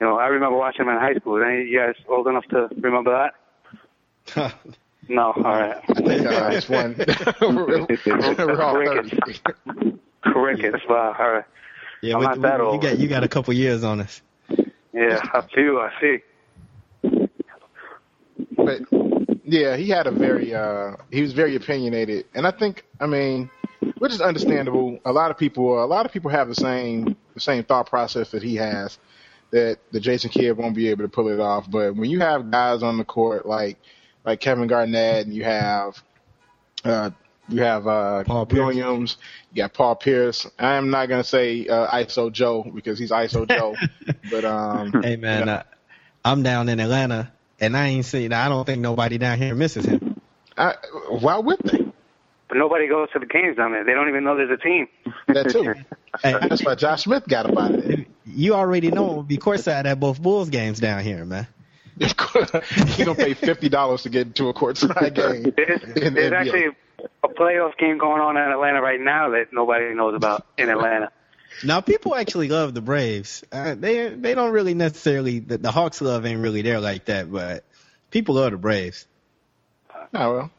[0.00, 1.42] You know, I remember watching him in high school.
[1.42, 3.30] Any of you guys old enough to remember
[4.34, 4.54] that?
[5.08, 5.32] no.
[5.32, 5.80] All right.
[5.88, 6.68] I think all right.
[6.68, 6.96] one.
[7.40, 9.40] we're, we're all Crickets.
[10.22, 10.82] Crickets.
[10.88, 11.16] Wow.
[11.18, 11.44] All right.
[12.02, 12.82] Yeah, I'm not that old.
[12.82, 14.20] You got you got a couple years on us.
[14.92, 15.78] Yeah, I feel.
[15.78, 16.18] I see.
[18.56, 18.82] But
[19.44, 23.50] yeah, he had a very uh he was very opinionated, and I think I mean,
[23.98, 24.98] which is understandable.
[25.04, 28.30] A lot of people, a lot of people have the same the same thought process
[28.32, 28.98] that he has.
[29.52, 32.50] That the Jason Kidd won't be able to pull it off, but when you have
[32.50, 33.78] guys on the court like
[34.24, 36.02] like Kevin Garnett, and you have
[36.84, 37.10] uh,
[37.48, 39.16] you have uh, Paul Williams.
[39.52, 40.46] You got Paul Pierce.
[40.58, 43.76] I am not gonna say uh, ISO Joe because he's ISO Joe,
[44.30, 45.00] but um.
[45.02, 45.52] Hey man, you know.
[45.52, 45.62] uh,
[46.24, 48.32] I'm down in Atlanta, and I ain't seen.
[48.32, 50.20] I don't think nobody down here misses him.
[50.58, 50.74] I,
[51.08, 51.86] why would they?
[52.48, 53.84] But nobody goes to the games down there.
[53.84, 54.88] They don't even know there's a team.
[55.28, 55.74] That too.
[56.22, 58.08] hey, That's why Josh Smith got about it.
[58.36, 61.46] You already know it will be courtside at both Bulls games down here, man.
[62.00, 62.50] Of course.
[62.98, 65.54] you don't pay fifty dollars to get into a courtside game.
[65.56, 66.66] There's, there's actually
[67.24, 71.10] a playoff game going on in Atlanta right now that nobody knows about in Atlanta.
[71.64, 73.44] Now people actually love the Braves.
[73.50, 77.32] Uh, they they don't really necessarily the, the Hawks love ain't really there like that,
[77.32, 77.64] but
[78.10, 79.06] people love the Braves.
[80.12, 80.50] Oh well,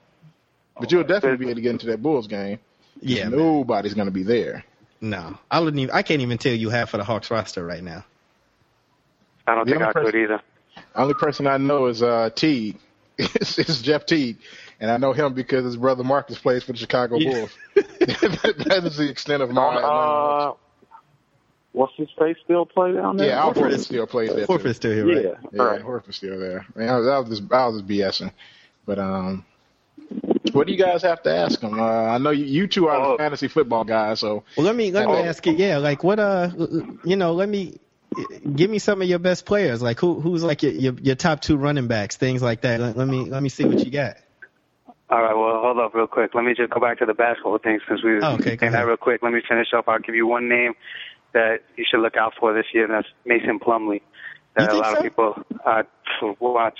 [0.80, 2.58] but you'll definitely be able to get into that Bulls game.
[3.00, 4.66] Yeah, nobody's gonna be there.
[5.00, 5.80] No, I wouldn't.
[5.80, 8.04] Even, I can't even tell you half of the Hawks roster right now.
[9.46, 10.42] I don't the think I person, could either.
[10.96, 12.78] Only person I know is uh, Teague.
[13.18, 14.38] it's, it's Jeff Teague
[14.80, 17.32] and I know him because his brother Marcus plays for the Chicago yeah.
[17.32, 17.58] Bulls.
[17.76, 20.54] that is the extent of my uh,
[21.74, 23.28] What's his face still play down there?
[23.28, 24.48] Yeah, Al Horford still plays there.
[24.48, 25.26] Horford's still here, right?
[25.26, 25.82] Yeah, yeah right.
[25.82, 26.66] Horford's still there.
[26.76, 28.32] Man, I was, I was just I was just BSing,
[28.86, 29.46] but um,
[30.58, 31.80] what do you guys have to ask him?
[31.80, 33.18] Uh, I know you, you two are the oh.
[33.18, 34.44] fantasy football guys, so.
[34.56, 35.54] Well, let me let me ask you.
[35.54, 36.50] Yeah, like what uh,
[37.04, 37.80] you know, let me
[38.56, 39.82] give me some of your best players.
[39.82, 42.80] Like who who's like your your, your top two running backs, things like that.
[42.80, 44.18] Let, let me let me see what you got.
[45.10, 46.36] All right, well, hold up real quick.
[46.36, 48.98] Let me just go back to the basketball thing since we oh, okay, that real
[48.98, 49.24] quick.
[49.24, 49.88] Let me finish up.
[49.88, 50.74] I'll give you one name
[51.34, 54.02] that you should look out for this year, and that's Mason Plumlee.
[54.56, 54.98] That a think lot so?
[54.98, 55.84] of people uh,
[56.40, 56.80] watch.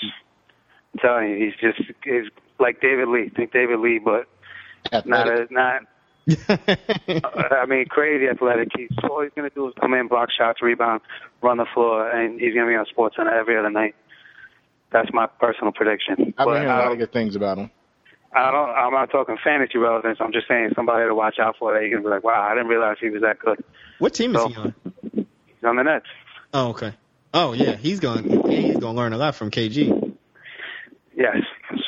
[0.94, 3.30] I'm telling you, he's just he's like David Lee.
[3.36, 4.28] Think David Lee, but
[5.06, 5.52] not Athletic.
[5.52, 5.82] a, not.
[6.28, 8.70] I mean, crazy athletic.
[8.76, 11.02] He's all he's gonna do is come in, block shots, rebound,
[11.42, 13.96] run the floor, and he's gonna be on Sports Center every other night.
[14.92, 16.34] That's my personal prediction.
[16.38, 17.72] I've But, been hearing a uh, lot of good things about him.
[18.36, 18.70] I don't.
[18.70, 20.18] I'm not talking fantasy relevance.
[20.20, 21.74] I'm just saying somebody to watch out for.
[21.74, 23.64] That you can be like, wow, I didn't realize he was that good.
[24.00, 24.74] what team is he on?
[25.14, 26.06] He's on the Nets.
[26.54, 26.94] Oh, okay.
[27.34, 28.24] Oh yeah, he's going.
[28.50, 30.16] He's going to learn a lot from KG.
[31.16, 31.38] Yes.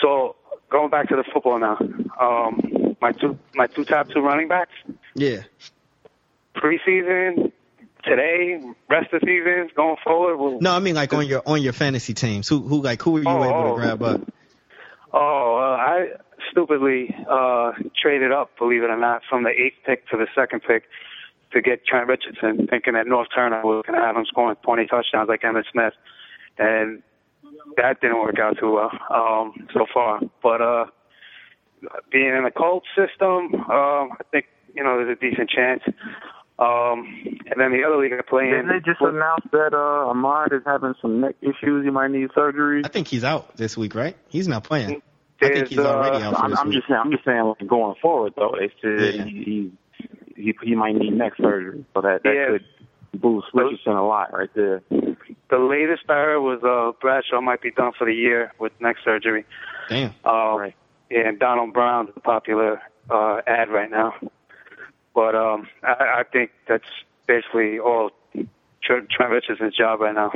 [0.02, 0.36] So
[0.70, 1.78] going back to the football now.
[2.20, 4.72] Um, my two my two top two running backs
[5.16, 5.44] Yeah.
[6.56, 7.52] preseason,
[8.04, 10.38] today, rest of the season, going forward.
[10.38, 12.48] Will, No, I mean like on your on your fantasy teams.
[12.48, 13.76] Who who like who were you Oh, able oh.
[13.76, 14.22] to grab up?
[15.12, 16.08] Oh, uh, I
[16.52, 20.62] stupidly uh, traded up, believe it or not, from the eighth pick to the second
[20.62, 20.84] pick
[21.52, 24.86] to get Trent Richardson, thinking that Norv Turner was going to have him scoring 20
[24.86, 25.94] touchdowns like Emmitt Smith,
[26.60, 27.02] and
[27.78, 30.20] that didn't work out too well um, so far.
[30.44, 30.86] But uh,
[32.12, 34.46] being in the Colts system, um, I think
[34.76, 35.82] you know there's a decent chance.
[36.60, 37.08] Um,
[37.50, 38.52] and then the other league I play in.
[38.52, 41.86] Didn't they just announce that uh, Ahmad is having some neck issues?
[41.86, 42.82] He might need surgery.
[42.84, 44.18] I think he's out this week, right?
[44.28, 45.02] He's not playing.
[45.42, 46.76] I think he's already uh, out for I'm, this I'm week.
[46.76, 47.00] just saying.
[47.02, 47.44] I'm just saying.
[47.60, 49.24] Like, going forward, though, they said Yeah.
[49.24, 49.72] he,
[50.36, 52.58] he he he might need neck surgery, so that that Yeah.
[52.58, 54.82] could boost Richardson a lot right there.
[55.50, 58.98] The latest I heard was uh, Bradshaw might be done for the year with neck
[59.04, 59.46] surgery.
[59.90, 60.14] Damn.
[60.24, 60.76] Um, Right.
[61.10, 64.14] Yeah, and Donald Brown's a popular uh, ad right now.
[65.16, 66.84] But um, I, I think that's
[67.28, 68.12] basically all
[68.84, 70.32] Trent, Trent Richardson's job right now.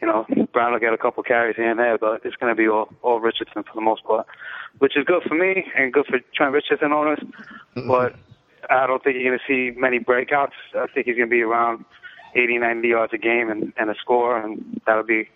[0.00, 2.56] You know, Brown will get a couple carries here and there, but it's going to
[2.56, 4.26] be all, all Richardson for the most part,
[4.78, 7.18] which is good for me and good for Trent Richardson owners.
[7.74, 8.14] But
[8.70, 10.52] I don't think you're going to see many breakouts.
[10.74, 11.84] I think he's going to be around
[12.34, 15.28] 80, 90 yards a game and, and a score, and that'll be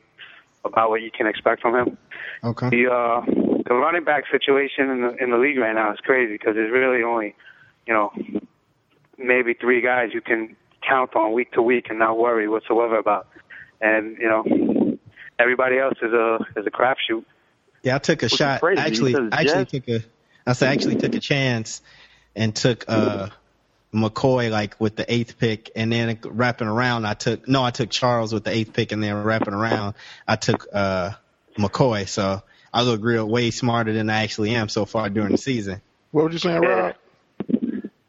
[0.64, 1.98] about what you can expect from him
[2.44, 2.70] Okay.
[2.70, 3.20] the uh,
[3.66, 6.72] the running back situation in the in the league right now is crazy because there's
[6.72, 7.36] really only,
[7.86, 8.12] you know,
[9.16, 13.28] maybe three guys you can count on week to week and not worry whatsoever about,
[13.80, 14.98] and you know,
[15.38, 17.24] everybody else is a is a crapshoot.
[17.84, 18.62] Yeah, I took a shot.
[18.76, 20.00] actually, I actually took a.
[20.44, 21.80] I said I actually took a chance
[22.34, 23.28] and took uh
[23.94, 27.90] McCoy like with the eighth pick, and then wrapping around, I took no, I took
[27.90, 29.94] Charles with the eighth pick, and then wrapping around,
[30.26, 31.10] I took uh
[31.58, 32.08] McCoy.
[32.08, 35.82] So I look real way smarter than I actually am so far during the season.
[36.10, 36.94] What were you saying, Rob?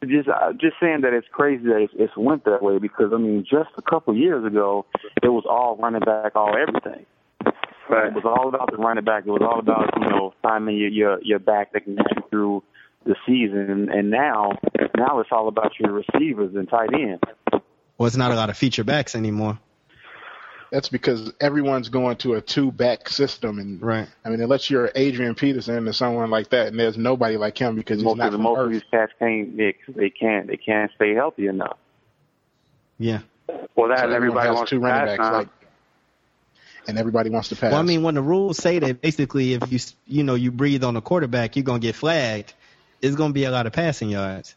[0.06, 3.16] Just uh, just saying that it's crazy that it's, it's went that way because I
[3.16, 4.84] mean, just a couple years ago,
[5.22, 7.06] it was all running back, all everything.
[7.88, 8.08] Right.
[8.08, 9.24] It was all about the running back.
[9.26, 12.22] It was all about you know finding your your your back that can get you
[12.30, 12.62] through
[13.04, 13.88] the season.
[13.90, 14.58] And now
[14.96, 17.22] now it's all about your receivers and tight ends.
[17.98, 19.58] Well, it's not a lot of feature backs anymore.
[20.72, 24.08] That's because everyone's going to a two back system, and Right.
[24.24, 27.76] I mean, unless you're Adrian Peterson or someone like that, and there's nobody like him
[27.76, 28.72] because he's Most not of the from most of Earth.
[28.72, 31.76] these cats can't they, they can't they can't stay healthy enough.
[32.98, 33.20] Yeah.
[33.76, 35.38] Well, that So everybody has wants two to running pass backs, now.
[35.38, 35.48] like,
[36.88, 37.70] and everybody wants to pass.
[37.70, 40.82] Well, I mean, when the rules say that basically if you you know you breathe
[40.82, 42.52] on the quarterback, you're gonna get flagged.
[43.04, 44.56] It's gonna be a lot of passing yards.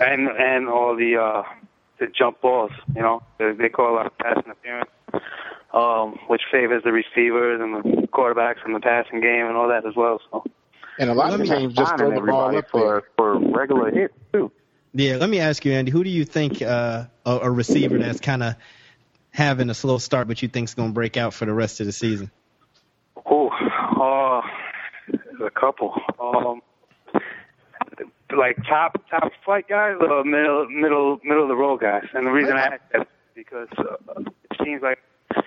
[0.00, 1.42] and and all the uh
[2.00, 4.90] the jump balls, you know, they, they call a lot of pass interference,
[5.72, 9.86] um, which favors the receivers and the quarterbacks in the passing game and all that
[9.86, 10.20] as well.
[10.32, 10.44] So
[10.98, 13.02] and a lot of me- teams just throw the ball up for there.
[13.16, 14.50] for regular hits too.
[14.92, 18.20] Yeah, let me ask you, Andy, who do you think uh, a, a receiver that's
[18.20, 18.54] kind of
[19.30, 21.92] having a slow start, but you think's gonna break out for the rest of the
[21.92, 22.30] season?
[23.26, 24.42] Oh, uh,
[25.44, 26.00] a couple.
[26.20, 26.60] Um,
[28.36, 32.04] like top top flight guys or middle middle middle of the road guys.
[32.14, 34.98] And the reason I ask that is because uh, it seems like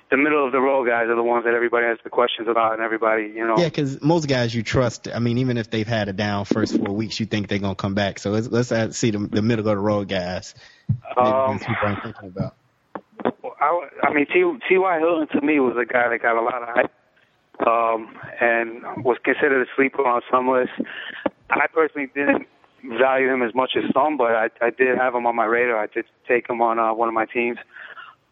[0.09, 2.73] the middle of the road guys are the ones that everybody has the questions about,
[2.73, 3.55] and everybody, you know.
[3.57, 5.07] Yeah, because most guys you trust.
[5.13, 7.75] I mean, even if they've had a down first four weeks, you think they're gonna
[7.75, 8.19] come back.
[8.19, 10.55] So let's let's add, see the, the middle of the road guys.
[11.17, 12.55] Um, aren't thinking about.
[13.59, 14.43] I, I mean, T.
[14.69, 14.99] T.Y.
[14.99, 16.91] Hilton to me was a guy that got a lot of hype
[17.67, 20.75] um, and was considered a sleeper on some lists.
[21.49, 22.47] I personally didn't
[22.87, 25.77] value him as much as some, but I, I did have him on my radar.
[25.77, 27.57] I did take him on uh, one of my teams.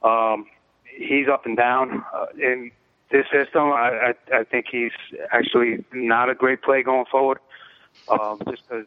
[0.03, 0.45] Um,
[0.85, 2.71] he's up and down uh, in
[3.11, 3.63] this system.
[3.71, 4.91] I, I, I think he's
[5.31, 7.39] actually not a great play going forward,
[8.09, 8.85] um, just because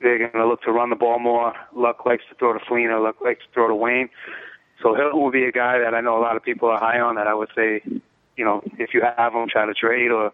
[0.00, 1.54] they're going to look to run the ball more.
[1.74, 3.02] Luck likes to throw to Fleener.
[3.02, 4.08] Luck likes to throw to Wayne.
[4.82, 6.98] So Hilton will be a guy that I know a lot of people are high
[6.98, 7.14] on.
[7.14, 7.82] That I would say,
[8.36, 10.32] you know, if you have him, try to trade or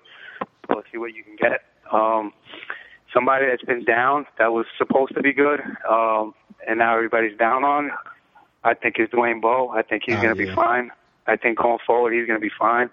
[0.69, 1.65] or see what you can get.
[1.93, 2.33] Um,
[3.13, 6.35] somebody that's been down that was supposed to be good, um,
[6.67, 7.91] and now everybody's down on.
[8.65, 9.69] I think is Dwayne Bowe.
[9.71, 10.51] I think he's Oh, going to yeah.
[10.51, 10.91] be fine.
[11.27, 12.91] I think going forward he's going to be fine.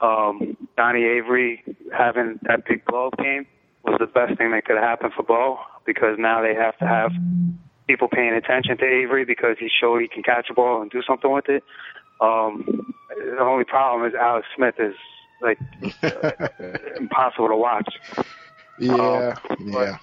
[0.00, 1.62] Um, Donnie Avery
[1.96, 3.46] having that big blow game
[3.84, 7.12] was the best thing that could happen for Bowe because now they have to have
[7.86, 11.00] people paying attention to Avery because he showed he can catch a ball and do
[11.06, 11.62] something with it.
[12.20, 14.94] Um, the only problem is Alex Smith is
[15.40, 15.58] like
[16.98, 17.94] impossible to watch.
[18.78, 19.98] Yeah, Um, yeah.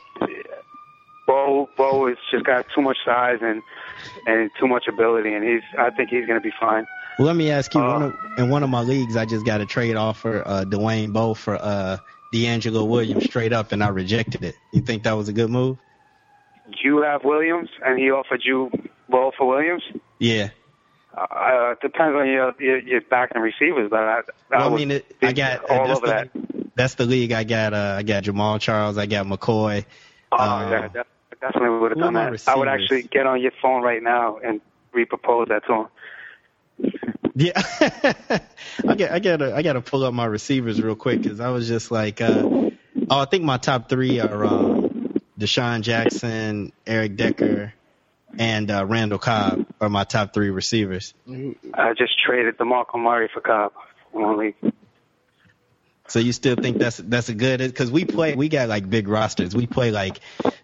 [1.27, 3.61] Bowe Bowe has just got too much size and
[4.25, 6.85] and too much ability, and he's I think he's going to be fine.
[7.17, 7.81] Well, let me ask you.
[7.81, 10.63] Uh, one of, in one of my leagues, I just got a trade offer, uh,
[10.65, 11.97] Dwayne Bowe for uh,
[12.33, 14.55] DeAngelo Williams straight up, and I rejected it.
[14.73, 15.77] You think that was a good move?
[16.83, 18.71] You have Williams, and he offered you
[19.09, 19.83] Bowe for Williams.
[20.19, 20.49] Yeah.
[21.15, 24.19] Uh, it depends on your your, your back and receivers, but I,
[24.51, 26.29] I, Well, I mean, it, I got all over the, that.
[26.81, 27.31] That's the league.
[27.31, 27.75] I got.
[27.75, 28.97] Uh, I got Jamaal Charles.
[28.97, 29.85] I got McCoy.
[30.31, 31.07] Oh, Uh, yeah, def-
[31.39, 32.47] definitely would have done that.
[32.47, 34.61] I would actually get on your phone right now and
[34.91, 37.03] repropose that to him.
[37.33, 37.53] Yeah,
[38.85, 41.65] I get, I gotta, I gotta pull up my receivers real quick because I was
[41.65, 42.71] just like, uh, oh,
[43.19, 47.73] I think my top three are um, DeSean Jackson, Eric Decker,
[48.37, 51.13] and uh, Randall Cobb are my top three receivers.
[51.73, 53.71] I just traded DeMarco Murray for Cobb.
[54.13, 54.55] league.
[56.11, 57.59] So you still think that's that's a good?
[57.59, 59.55] Because we play, we got like big rosters.
[59.55, 60.19] We play like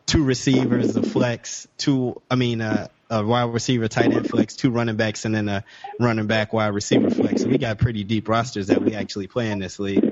[0.06, 2.22] two receivers, a flex, two.
[2.30, 5.64] I mean, uh, a wide receiver, tight end flex, two running backs, and then a
[6.02, 7.43] running back wide receiver flex.
[7.43, 10.04] So we got pretty deep rosters that we actually play in this league.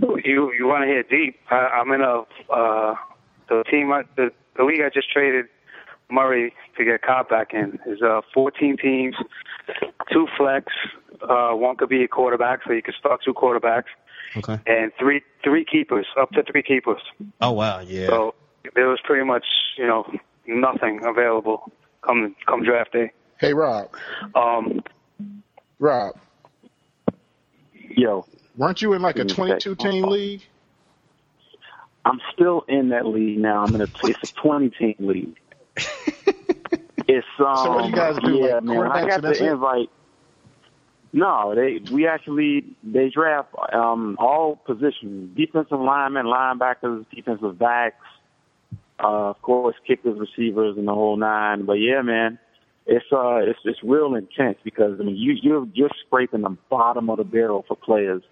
[0.00, 1.40] You you want to hit deep?
[1.50, 2.20] I, I'm in a
[2.52, 2.94] uh,
[3.48, 5.46] the team I- the the league I just traded
[6.08, 9.16] Murray to get Cobb back in is uh 14 teams,
[10.12, 10.66] two flex.
[11.20, 13.84] Uh, one could be a quarterback, so you could start two quarterbacks,
[14.36, 14.58] Okay.
[14.66, 17.00] and three three keepers, up to three keepers.
[17.40, 18.06] Oh wow, yeah.
[18.06, 18.34] So
[18.74, 19.44] there was pretty much
[19.76, 20.04] you know
[20.46, 21.70] nothing available
[22.02, 23.12] come come draft day.
[23.38, 23.90] Hey, Rob.
[24.34, 24.82] Um,
[25.78, 26.14] Rob,
[27.96, 29.72] Yo, weren't you in like a Give me a sec.
[29.72, 30.42] 22 team league?
[32.04, 33.64] I'm still in that league now.
[33.64, 35.36] I'm in a it's a 20 team league.
[37.06, 37.56] It's um.
[37.58, 38.78] So what do you guys do, Yeah, like man.
[38.78, 39.50] I quarterbacks got and that's the it?
[41.14, 48.04] No, they we actually they draft um all positions: defensive linemen, linebackers, defensive backs,
[48.98, 51.66] uh, of course, kickers, receivers, and the whole nine.
[51.66, 52.40] But yeah, man,
[52.84, 57.08] it's uh it's it's real intense because I mean you you're you're scraping the bottom
[57.08, 58.24] of the barrel for players.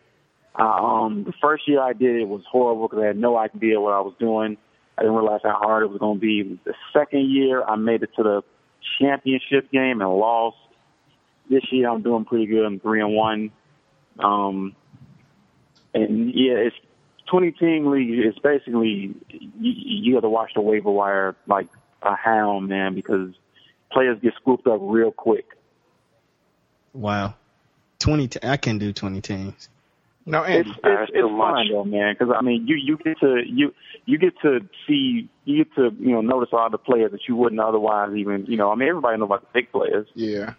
[0.59, 3.80] Uh, um, the first year I did it was horrible because I had no idea
[3.80, 4.57] what I was doing.
[4.99, 6.59] I didn't realize how hard it was going to be.
[6.64, 8.43] The second year, I made it to the
[9.01, 10.57] championship game and lost.
[11.53, 12.64] This year, I'm doing pretty good.
[12.64, 13.50] I'm three and one.
[14.18, 14.74] Um,
[15.94, 16.76] and yeah, it's
[17.30, 18.09] 20 team league.
[18.11, 21.68] It's basically you, you have to watch the waiver wire like
[22.03, 23.34] a hound, man, because
[23.90, 25.46] players get scooped up real quick.
[26.94, 27.34] Wow.
[27.98, 28.28] Twenty.
[28.28, 29.68] T- I can do twenty teams.
[30.24, 30.70] No, It's Andy.
[30.70, 31.55] it's, That's it's too much.
[31.55, 32.14] fun though, man.
[32.18, 33.74] Because I mean, you you get to you
[34.07, 37.36] you get to see you get to you know notice all the players that you
[37.36, 38.70] wouldn't otherwise even you know.
[38.72, 40.07] I mean, everybody knows about the big players.
[40.14, 40.55] Yeah.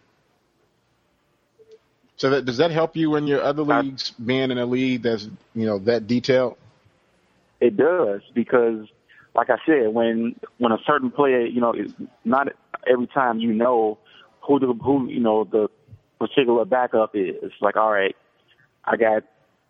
[2.23, 5.27] So that, does that help you in your other leagues, being in a league that's
[5.53, 6.55] you know that detailed?
[7.59, 8.87] It does because,
[9.35, 11.75] like I said, when when a certain player, you know,
[12.23, 12.47] not
[12.87, 13.97] every time you know
[14.39, 15.67] who the who you know the
[16.17, 17.35] particular backup is.
[17.43, 18.15] It's like, all right,
[18.85, 19.23] I got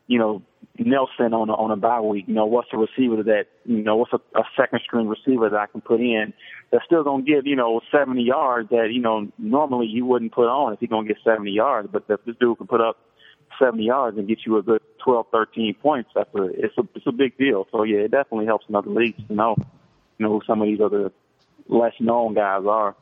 [0.08, 0.42] you know
[0.78, 2.26] Nelson on a, on a bye week.
[2.28, 5.60] You know, what's a receiver that you know what's a, a second string receiver that
[5.60, 6.34] I can put in
[6.72, 10.48] that's still gonna give you know 70 yards that you know normally you wouldn't put
[10.48, 12.98] on if he's gonna get 70 yards, but if this dude can put up
[13.60, 17.08] 70 yards and get you a good 12, 13 points, that's a it's a it's
[17.08, 17.68] a big deal.
[17.72, 19.56] So yeah, it definitely helps in other leagues to know
[20.18, 21.12] you know who some of these other
[21.68, 22.96] less known guys are.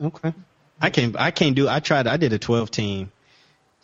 [0.00, 0.32] Okay.
[0.80, 1.18] I can't.
[1.18, 1.68] I can't do.
[1.68, 2.06] I tried.
[2.06, 3.10] I did a twelve team,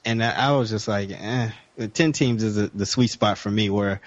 [0.05, 1.51] and I, I was just like, eh.
[1.93, 4.01] Ten teams is a, the sweet spot for me, where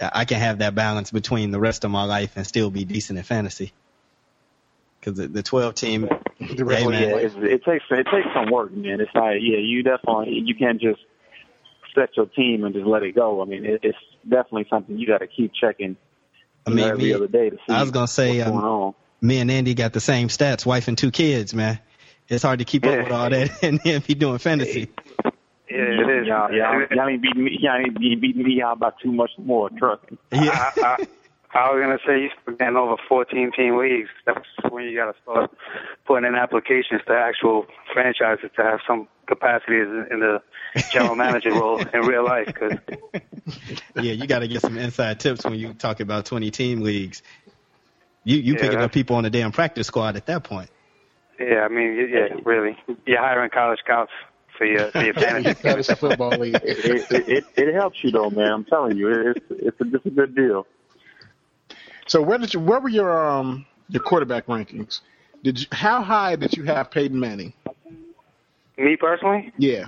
[0.00, 3.18] I can have that balance between the rest of my life and still be decent
[3.18, 3.72] in fantasy.
[5.00, 6.08] Because the, the twelve team,
[6.56, 7.02] The Hey, rest of man.
[7.02, 9.00] yeah, it's, it takes it takes some work, man.
[9.00, 11.00] It's like yeah, you definitely you can't just
[11.94, 13.42] set your team and just let it go.
[13.42, 13.98] I mean, it, it's
[14.28, 15.96] definitely something you got to keep checking.
[16.66, 17.72] I you know, mean, every me, other day to see.
[17.72, 18.94] I was gonna say, what's um, going on.
[19.22, 21.78] me and Andy got the same stats, wife and two kids, man.
[22.28, 24.88] It's hard to keep up with all that and then be doing fantasy.
[24.96, 25.03] yeah,
[25.68, 26.26] it is.
[26.26, 27.58] Y'all, y'all, y'all ain't beating me.
[27.60, 29.70] Y'all ain't beating me out by too much more.
[29.70, 30.18] Trust me.
[30.32, 30.50] Yeah.
[30.82, 30.96] I, I,
[31.54, 34.10] I was gonna say you start getting over 14 team leagues.
[34.26, 35.50] That's when you gotta start
[36.04, 40.42] putting in applications to actual franchises to have some capacity in in the
[40.90, 42.48] general manager role in real life.
[42.52, 42.78] Because
[43.94, 47.22] yeah, you got to get some inside tips when you talk about 20 team leagues.
[48.24, 50.70] You you Yeah, picking up people on the damn practice squad at that point.
[51.38, 52.76] Yeah, I mean, yeah, really.
[53.06, 54.12] You're hiring college scouts
[54.56, 55.54] for your for your fantasy.
[55.54, 56.60] Fantasy football league.
[56.62, 58.50] It, it, it, it helps you though, man.
[58.52, 60.66] I'm telling you, it's it's a, it's a good deal.
[62.06, 62.60] So where did you?
[62.60, 65.00] Where were your um your quarterback rankings?
[65.42, 65.66] Did you?
[65.72, 67.52] How high did you have Peyton Manning?
[68.76, 69.86] Me personally, Yeah.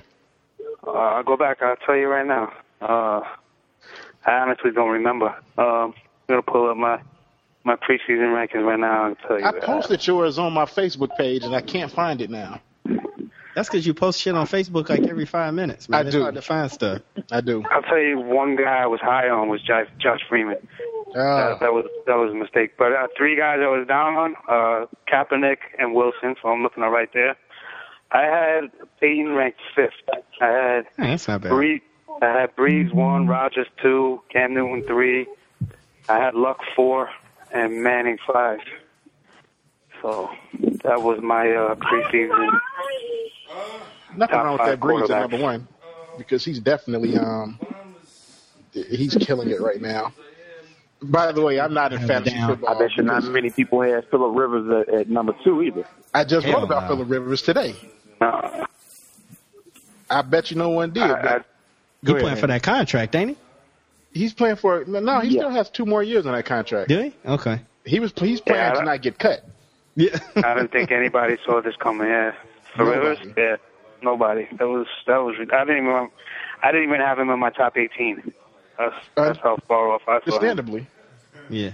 [0.86, 1.60] uh, I'll go back.
[1.60, 2.52] I'll tell you right now.
[2.80, 3.20] Uh,
[4.24, 5.26] I honestly don't remember.
[5.58, 5.94] Um, I'm
[6.28, 7.00] gonna pull up my
[7.64, 9.44] my preseason rankings right now and tell you.
[9.46, 9.62] I that.
[9.62, 12.60] posted yours on my Facebook page and I can't find it now.
[13.56, 16.04] That's because you post shit on Facebook like every five minutes, man.
[16.04, 16.20] I it's do.
[16.20, 17.00] hard to find stuff.
[17.32, 17.64] I do.
[17.70, 20.58] I'll tell you one guy I was high on was Josh, Josh Freeman.
[21.08, 22.72] Uh, that, that was that was a mistake.
[22.76, 26.34] But uh, three guys I was down on: uh, Kaepernick and Wilson.
[26.42, 27.34] So I'm looking at right there.
[28.12, 28.64] I had
[29.00, 29.92] Peyton ranked fifth.
[30.38, 31.52] I had Hey, that's not bad.
[31.52, 31.80] Brees.
[32.20, 35.26] I had Brees one, Rodgers two, Cam Newton three.
[36.10, 37.08] I had Luck four,
[37.54, 38.58] and Manning five.
[40.02, 40.28] So
[40.82, 42.60] that was my uh, preseason.
[44.16, 45.68] Nothing wrong with that Brees at number one
[46.18, 47.58] because he's definitely um
[48.72, 50.12] he's killing it right now.
[51.02, 52.74] By the way, I'm not in Hands fantasy football.
[52.74, 55.86] I bet you not many people had Philip Rivers at, at number two either.
[56.14, 56.96] I just Hell wrote about no.
[56.96, 57.74] Philip Rivers today.
[58.20, 58.64] Uh,
[60.08, 61.02] I bet you no one did.
[61.02, 61.38] I, but- I,
[62.00, 63.36] He playing ahead, for that contract, ain't he?
[64.20, 65.40] He's playing for no, no he Yeah.
[65.40, 66.88] still has two more years on that contract.
[66.88, 67.14] Do he?
[67.26, 67.60] Okay.
[67.84, 69.44] He was he's playing yeah, to not get cut.
[69.94, 70.18] Yeah.
[70.36, 72.08] I didn't think anybody saw this coming.
[72.08, 72.32] Yeah,
[72.76, 73.00] for Nobody.
[73.00, 73.56] Rivers, yeah,
[74.02, 74.46] nobody.
[74.58, 75.36] That was that was.
[75.52, 76.10] I didn't even.
[76.62, 78.32] I didn't even have him in my top 18.
[78.78, 80.20] That's that's how far off I saw him.
[80.34, 80.86] Understandably.
[81.48, 81.70] yeah.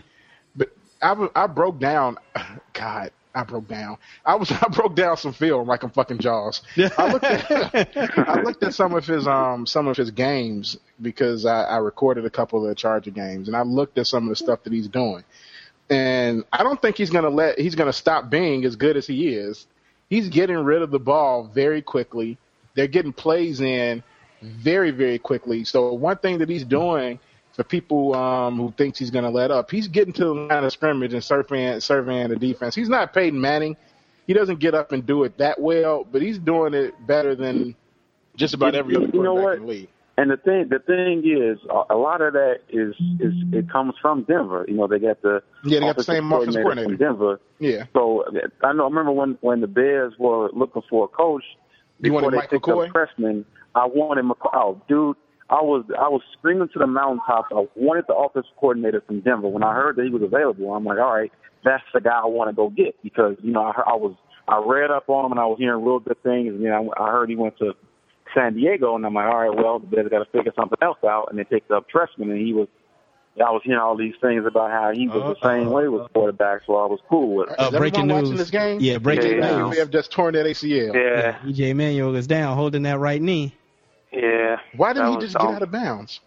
[0.57, 2.18] But I, I broke down.
[2.72, 3.98] God, I broke down.
[4.24, 6.62] I was I broke down some film like I'm fucking Jaws.
[6.98, 7.96] I looked at
[8.28, 12.24] I looked at some of his um some of his games because I, I recorded
[12.24, 14.72] a couple of the Charger games and I looked at some of the stuff that
[14.72, 15.24] he's doing.
[15.90, 19.28] And I don't think he's gonna let he's gonna stop being as good as he
[19.28, 19.66] is.
[20.13, 22.37] He's getting rid of the ball very quickly.
[22.75, 24.03] They're getting plays in
[24.43, 25.65] very, very quickly.
[25.65, 27.19] So one thing that he's doing
[27.55, 30.65] for people um, who thinks he's going to let up, he's getting to the line
[30.65, 32.75] of scrimmage and surveying, surveying the defense.
[32.75, 33.75] He's not Peyton Manning.
[34.27, 37.75] He doesn't get up and do it that well, but he's doing it better than
[38.37, 39.89] just about every other You know quarterback in the league.
[40.19, 41.59] And the thing, the thing is,
[41.91, 44.65] a- lot of that is is it comes from Denver.
[44.69, 47.41] You know, they got the Yeah, they got the same offensive from Denver.
[47.59, 47.85] Yeah.
[47.95, 48.25] So
[48.63, 48.85] I know.
[48.85, 51.45] I remember when when the Bears were looking for a coach
[51.99, 52.89] You before wanted they Mike picked McCoy?
[52.89, 53.45] up Trestman.
[53.75, 54.51] I wanted McCoy.
[54.53, 55.17] Oh, dude,
[55.49, 57.49] I was I was screaming to the mountaintops.
[57.51, 59.49] I wanted the offensive coordinator from Denver.
[59.49, 61.33] When I heard that he was available, I'm like, all right,
[61.65, 64.15] that's the guy I want to go get because you know I, heard- I was
[64.47, 66.49] I read up on him and I was hearing real good things.
[66.49, 67.73] And then I, I heard he went to
[68.35, 70.99] San Diego, and I'm like, all right, well, the Bears got to figure something else
[71.05, 71.28] out.
[71.30, 72.68] And they picked up Trestman, and he was.
[73.39, 76.66] I was hearing all these things about how he was the same way with quarterbacks,
[76.66, 77.59] so I was cool with it.
[77.59, 78.39] Uh, Is breaking everyone watching news.
[78.41, 78.78] this game?
[78.78, 79.78] Yeah, breaking Yeah, They news.
[79.78, 80.93] have just torn that ACL.
[80.95, 83.55] Yeah, EJ Manuel is down, holding that right knee.
[84.12, 84.57] yeah.
[84.76, 86.20] Why didn't That he was just get out of bounds?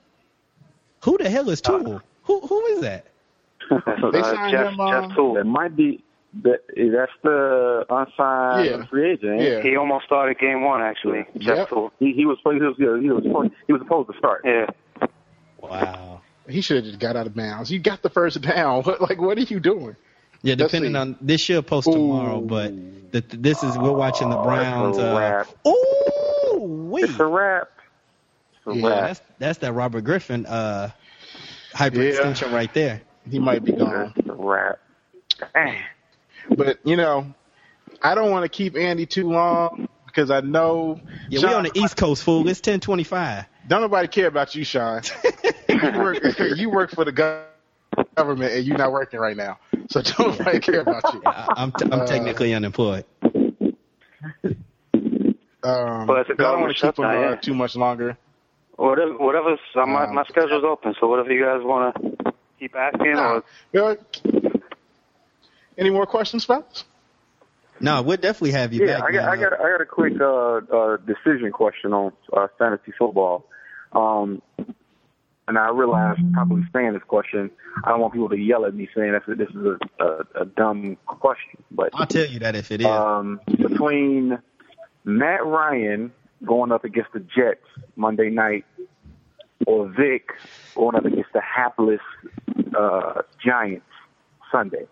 [1.03, 2.01] Who the hell is Tuel?
[2.23, 3.05] Who who is that?
[3.69, 5.35] They uh, signed Jeff, him, um, Jeff Tuel.
[5.35, 6.03] That might be
[6.43, 6.59] that.
[6.75, 8.85] That's the unsigned Yeah.
[8.85, 9.41] free agent.
[9.41, 9.61] Yeah.
[9.61, 11.25] He almost started game one actually.
[11.37, 11.69] Jeff Yep.
[11.69, 11.91] Tuel.
[11.99, 14.41] He, he was he was he was supposed, he was supposed to start.
[14.45, 14.67] Yeah.
[15.61, 16.21] Wow.
[16.47, 17.71] He should have just got out of bounds.
[17.71, 18.83] You got the first down.
[18.85, 19.95] What, like, what are you doing?
[20.43, 22.45] Yeah, depending on this should post tomorrow, Ooh.
[22.45, 22.71] but
[23.11, 24.97] the, this is we're watching the Browns.
[24.97, 25.47] It's Uh, wrap.
[25.67, 27.05] ooh, wait.
[27.05, 27.69] It's a wrap.
[28.53, 28.99] It's a Yeah, wrap.
[29.07, 30.91] That's that's that Robert Griffin uh,
[31.73, 33.01] hyperextension right there.
[33.29, 34.13] He might be gone.
[34.15, 34.79] It's a wrap.
[35.55, 35.77] Dang.
[36.49, 37.33] But you know,
[38.01, 40.99] I don't want to keep Andy too long because I know.
[41.29, 42.47] Yeah, Sean, we on the East Coast, fool.
[42.47, 43.45] It's ten twenty five.
[43.67, 45.01] Don't nobody care about you, Sean.
[45.69, 46.19] you, work,
[46.55, 47.11] you work for the
[48.15, 49.57] government and you're not working right now,
[49.89, 51.21] so don't nobody care about you.
[51.25, 53.05] I'm t- I'm Uh, technically unemployed.
[55.63, 57.35] Um, Well, it's a I don't want to keep him shutdown, uh, yeah.
[57.37, 58.17] too much longer.
[58.75, 60.93] Whatever, whatever's uh, my Um, my schedule's open.
[60.99, 63.43] So whatever you guys want to keep asking, or
[63.73, 63.97] Well,
[65.77, 66.85] any more questions, fellas?
[67.79, 69.09] No, we'll definitely have you Yeah, back.
[69.09, 69.29] I got, man.
[69.29, 73.45] I got, I got a quick uh, uh, decision question on uh, fantasy football.
[73.91, 74.41] Um,
[75.47, 77.51] and I realize probably saying this question,
[77.83, 79.55] I don't want people to yell at me saying that this is
[79.99, 81.63] a, a, a dumb question.
[81.69, 82.87] But I'll tell you that if it is.
[82.87, 84.39] um, between
[85.03, 86.11] Matt Ryan
[86.43, 87.65] going up against the Jets
[87.95, 88.65] Monday night,
[89.67, 90.29] or Vic
[90.75, 92.01] going up against the hapless
[92.77, 93.85] uh, Giants
[94.51, 94.87] Sunday.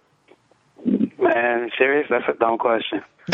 [0.86, 2.07] Man, serious?
[2.09, 3.01] That's a dumb question.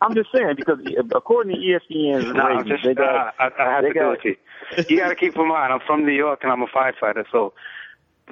[0.00, 0.78] I'm just saying because
[1.14, 4.00] according to ESPN's No, I'm ratings, just they got uh, I, I have they to
[4.00, 4.36] do it you.
[4.88, 7.52] You got to keep in mind, I'm from New York and I'm a firefighter, so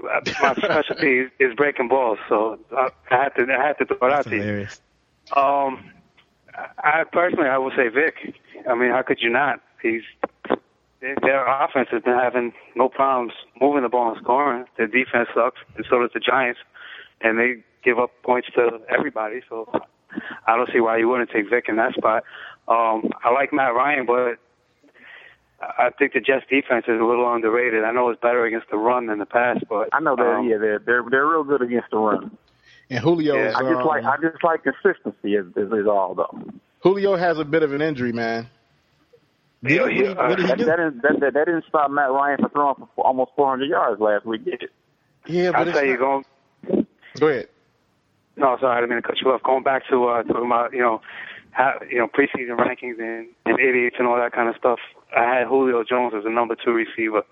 [0.02, 4.09] my specialty is, is breaking balls, so I, I had to I had to throw
[4.09, 5.40] it out That's to you.
[5.40, 5.90] Um,
[6.78, 8.34] I personally, I would say Vic.
[8.68, 9.61] I mean, how could you not?
[9.82, 10.02] He's
[11.00, 14.64] their, their offense has been having no problems moving the ball and scoring.
[14.76, 16.61] Their defense sucks, and so does the Giants,
[17.21, 19.41] and they give up points to everybody.
[19.49, 19.69] So
[20.47, 22.25] I don't see why you wouldn't take Vic in that spot.
[22.69, 24.39] Um, I like Matt Ryan, but
[25.61, 27.85] I think the Jets defense is a little underrated.
[27.85, 30.49] I know it's better against the run than the pass, but I know they're um,
[30.49, 32.37] yeah they're they're they're real good against the run.
[32.91, 36.45] And Julio, Yeah, I just like I just like consistency is, is, is all though.
[36.81, 38.49] Julio has a bit of an injury, man.
[39.62, 42.11] Yeah, What did- yeah, what did That, that, didn't, that, that, that didn't stop Matt
[42.12, 44.45] Ryan from throwing for almost 400 yards last week.
[44.45, 44.71] Did it?
[45.27, 46.25] Yeah, but I'll it's tell you, not- going
[47.17, 47.49] go ahead.
[48.37, 49.43] No, sorry, I didn't mean to cut you off.
[49.43, 51.01] Going back to uh, talking about you know,
[51.53, 54.79] how, you know preseason rankings and, and idiots and all that kind of stuff.
[55.17, 57.23] I had Julio Jones as the number two receiver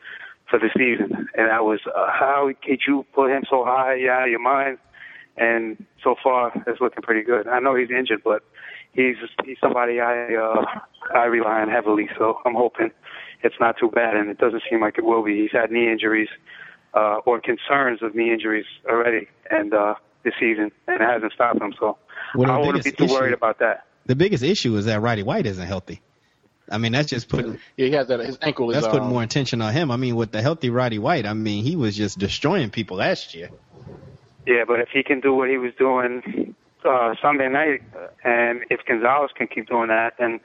[0.49, 3.95] for the season, and I was uh, how could you put him so high?
[3.95, 4.79] Yeah, your mind.
[5.37, 7.49] And so far, it's looking pretty good.
[7.49, 8.43] I know he's injured, but
[8.93, 10.65] he's he's somebody I uh,
[11.15, 12.09] I rely on heavily.
[12.17, 12.91] So I'm hoping
[13.43, 15.43] it's not too bad, and it doesn't seem like it will be.
[15.43, 16.29] He's had knee injuries
[16.95, 21.61] uh, or concerns of knee injuries already, and uh, this season, and it hasn't stopped
[21.61, 21.75] him.
[21.79, 21.99] So
[22.35, 23.85] Well, the I wouldn't be too issue- worried about that.
[24.07, 26.03] The biggest issue is that Roddy White isn't healthy.
[26.71, 28.21] I mean, that's just putting Yeah, he has that.
[28.21, 28.75] His ankle is.
[28.77, 29.91] that's putting um, more attention on him.
[29.91, 33.35] I mean, with the healthy Roddy White, I mean, he was just destroying people last
[33.35, 33.51] year.
[34.47, 38.61] Yeah, but if he can do what he was doing uh, Sunday night, uh, and
[38.71, 40.41] if Gonzalez can keep doing that, then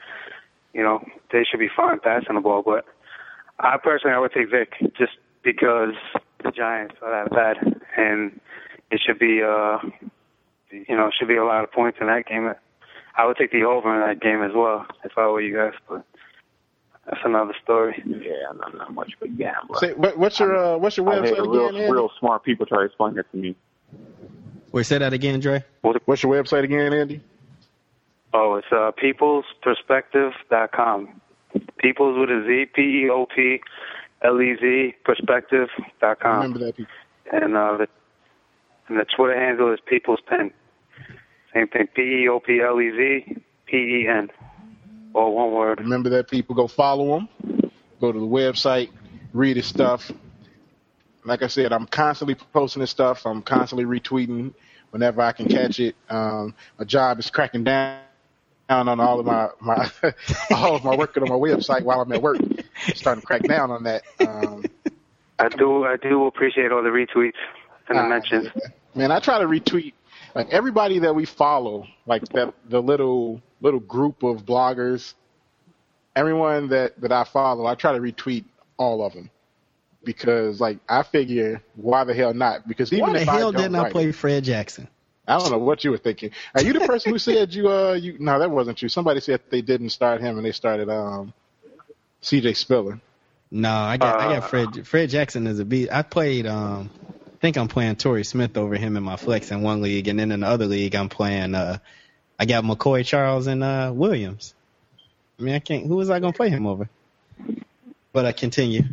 [0.74, 2.64] you know they should be fine passing the ball.
[2.66, 2.86] But
[3.60, 5.96] I personally, I would take Vic just because
[6.44, 7.58] the Giants are that bad,
[7.98, 8.40] and
[8.92, 9.80] it should be, uh,
[10.72, 12.52] you know, should be a lot of points in that game.
[13.16, 15.74] I would take the over in that game as well if I were you guys,
[15.90, 16.04] but
[17.06, 18.02] that's another story.
[18.06, 19.80] Yeah, I'm not, not much of a gambler.
[19.80, 21.82] Say, what, what's your uh, what's your I've had website real, again?
[21.82, 21.92] Andy?
[21.92, 23.56] real smart people try to explain it to me.
[24.72, 25.64] Wait, say that again, Dre.
[25.82, 27.22] What's your website again, Andy?
[28.34, 31.22] Oh, it's uh, peoplesperspective.com.
[31.80, 33.60] Peoples with a Z, P E O P
[34.24, 36.36] L E Z, perspective.com.
[36.36, 36.76] Remember that.
[36.76, 36.92] people.
[37.32, 37.88] And, uh, the,
[38.88, 40.52] and the Twitter handle is People's Pen.
[41.54, 44.30] Same thing, P E O P L E Z, P E N.
[45.14, 45.80] All one word.
[45.80, 46.30] Remember that.
[46.30, 47.30] People go follow him.
[48.00, 48.90] Go to the website,
[49.34, 50.12] read his stuff.
[51.26, 53.26] Like I said, I'm constantly posting his stuff.
[53.26, 54.54] I'm constantly retweeting
[54.92, 55.96] whenever I can catch it.
[56.10, 58.02] Um, my job is cracking down
[58.70, 59.90] on all of my, my
[60.52, 62.40] all of my working on my website while I'm at work.
[62.94, 64.04] starting to crack down on that.
[64.22, 64.66] Um,
[65.40, 67.34] I do, I do appreciate all the retweets
[67.88, 68.48] and the Ah, mentions.
[68.96, 69.94] Man, I try to retweet
[70.36, 75.14] like everybody that we follow, like that the little little group of bloggers,
[76.16, 78.46] everyone that that I follow, I try to retweet
[78.78, 79.30] all of them
[80.04, 82.68] because like I figure why the hell not?
[82.68, 84.88] Because even Why the if hell I don't didn't I play Fred Jackson?
[85.30, 86.32] I don't know what you were thinking.
[86.56, 88.90] Are you the person who said you uh you no that wasn't you.
[88.90, 91.34] Somebody said they didn't start him and they started um
[92.22, 92.54] C.J.
[92.56, 93.00] Spiller.
[93.52, 95.92] No, I got I Uh, got Fred Fred Jackson as a beat.
[95.92, 99.62] I played um I think I'm playing Torrey Smith over him in my flex in
[99.62, 101.80] one league and then in the other league I'm playing uh
[102.40, 104.56] I got McCoy Charles and uh Williams.
[105.40, 106.90] I mean I can't who was I gonna play him over?
[108.14, 108.84] But I continue.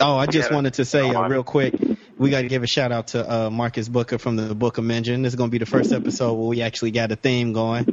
[0.00, 0.52] Oh, I just Yeah.
[0.52, 1.76] wanted to say uh, real quick,
[2.24, 4.84] we got to give a shout out to uh, Marcus Booker from the Book of
[4.84, 5.20] Mention.
[5.20, 7.86] This is going to be the first episode where we actually got a theme going.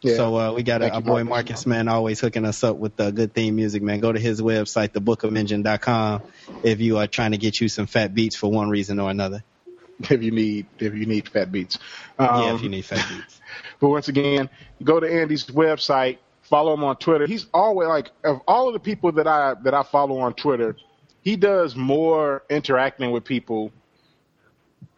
[0.00, 0.14] Yeah.
[0.14, 1.28] So uh, we got a, our boy Marcus.
[1.28, 3.98] Marcus, man, always hooking us up with uh, good theme music, man.
[3.98, 6.22] Go to his website, thebookofengine.com,
[6.62, 9.42] if you are trying to get you some fat beats for one reason or another.
[9.98, 11.80] if you need if you need fat beats.
[12.16, 13.40] Um, yeah, if you need fat beats.
[13.80, 14.50] But once again,
[14.84, 17.26] go to Andy's website, follow him on Twitter.
[17.26, 20.76] He's always like of all of the people that I that I follow on Twitter,
[21.24, 23.72] he does more interacting with people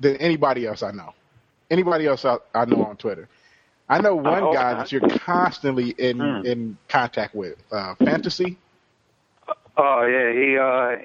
[0.00, 1.14] than anybody else I know.
[1.70, 3.28] Anybody else I, I know on Twitter.
[3.88, 4.78] I know one Oh, guy okay.
[4.78, 6.44] that you're constantly in Hmm.
[6.44, 7.56] in contact with.
[7.72, 8.58] Uh, Fantasy.
[9.76, 10.96] Oh yeah, he uh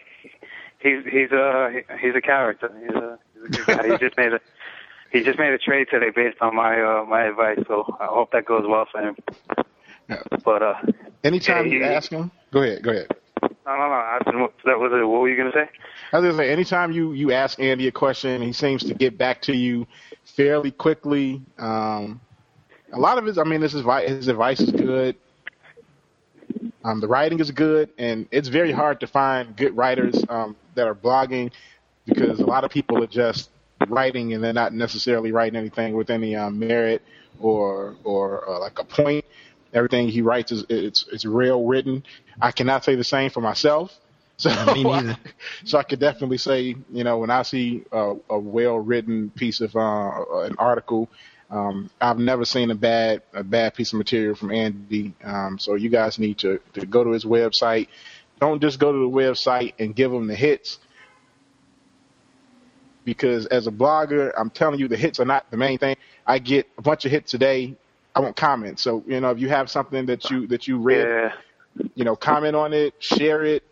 [0.79, 2.71] he's he's a he's a character.
[2.81, 3.87] He's a, he's a good guy.
[3.91, 4.39] he just made a
[5.11, 7.59] he just made a trade today based on my uh my advice.
[7.67, 9.15] So I hope that goes well for him.
[10.09, 10.23] Yeah.
[10.43, 10.73] But uh
[11.23, 13.07] Anytime Yeah, you he- ask him, go ahead, go ahead.
[13.75, 13.93] No no no.
[13.93, 15.05] I didn't, that was it.
[15.05, 15.69] What were you gonna say?
[16.11, 19.17] I was gonna say, anytime you you ask Andy a question, he seems to get
[19.17, 19.87] back to you
[20.23, 21.41] fairly quickly.
[21.57, 22.21] Um,
[22.93, 25.15] a lot of his, I mean, his advice, his advice is good.
[26.83, 30.87] Um, the writing is good, and it's very hard to find good writers um, that
[30.87, 31.51] are blogging
[32.05, 33.49] because a lot of people are just
[33.87, 37.01] writing and they're not necessarily writing anything with any um, merit
[37.39, 39.25] or or uh, like a point.
[39.73, 42.03] Everything he writes is it's it's real written.
[42.41, 43.97] I cannot say the same for myself.
[44.41, 45.17] So, Me neither.
[45.65, 49.75] so I could definitely say, you know, when I see a, a well-written piece of
[49.75, 51.09] uh, an article,
[51.51, 55.13] um, I've never seen a bad a bad piece of material from Andy.
[55.23, 57.87] Um, so you guys need to to go to his website.
[58.39, 60.79] Don't just go to the website and give him the hits,
[63.05, 65.97] because as a blogger, I'm telling you, the hits are not the main thing.
[66.25, 67.75] I get a bunch of hits today.
[68.15, 68.79] I won't comment.
[68.79, 71.31] So you know, if you have something that you that you read, Yeah.
[71.95, 73.63] you know, comment on it, share it,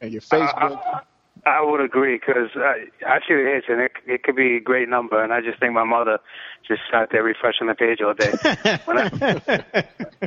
[0.00, 1.02] and your Facebook.
[1.44, 4.60] I would agree because I, I see the hits and it it could be a
[4.60, 6.18] great number, and I just think my mother
[6.66, 8.30] just sat there refreshing the page all day.
[8.84, 9.08] when I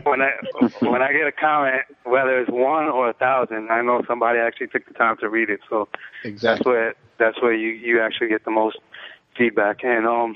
[0.04, 0.32] when I
[0.82, 4.68] when I get a comment, whether it's one or a thousand, I know somebody actually
[4.68, 5.62] took the time to read it.
[5.70, 5.88] So
[6.42, 8.78] that's where that's where you you actually get the most
[9.38, 9.86] feedback.
[9.86, 10.36] And um,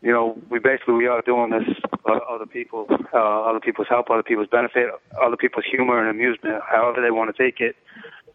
[0.00, 1.68] you know, we basically we are doing this
[2.02, 4.86] for other people, uh, other people's help, other people's benefit,
[5.20, 7.76] other people's humor and amusement, however they want to take it.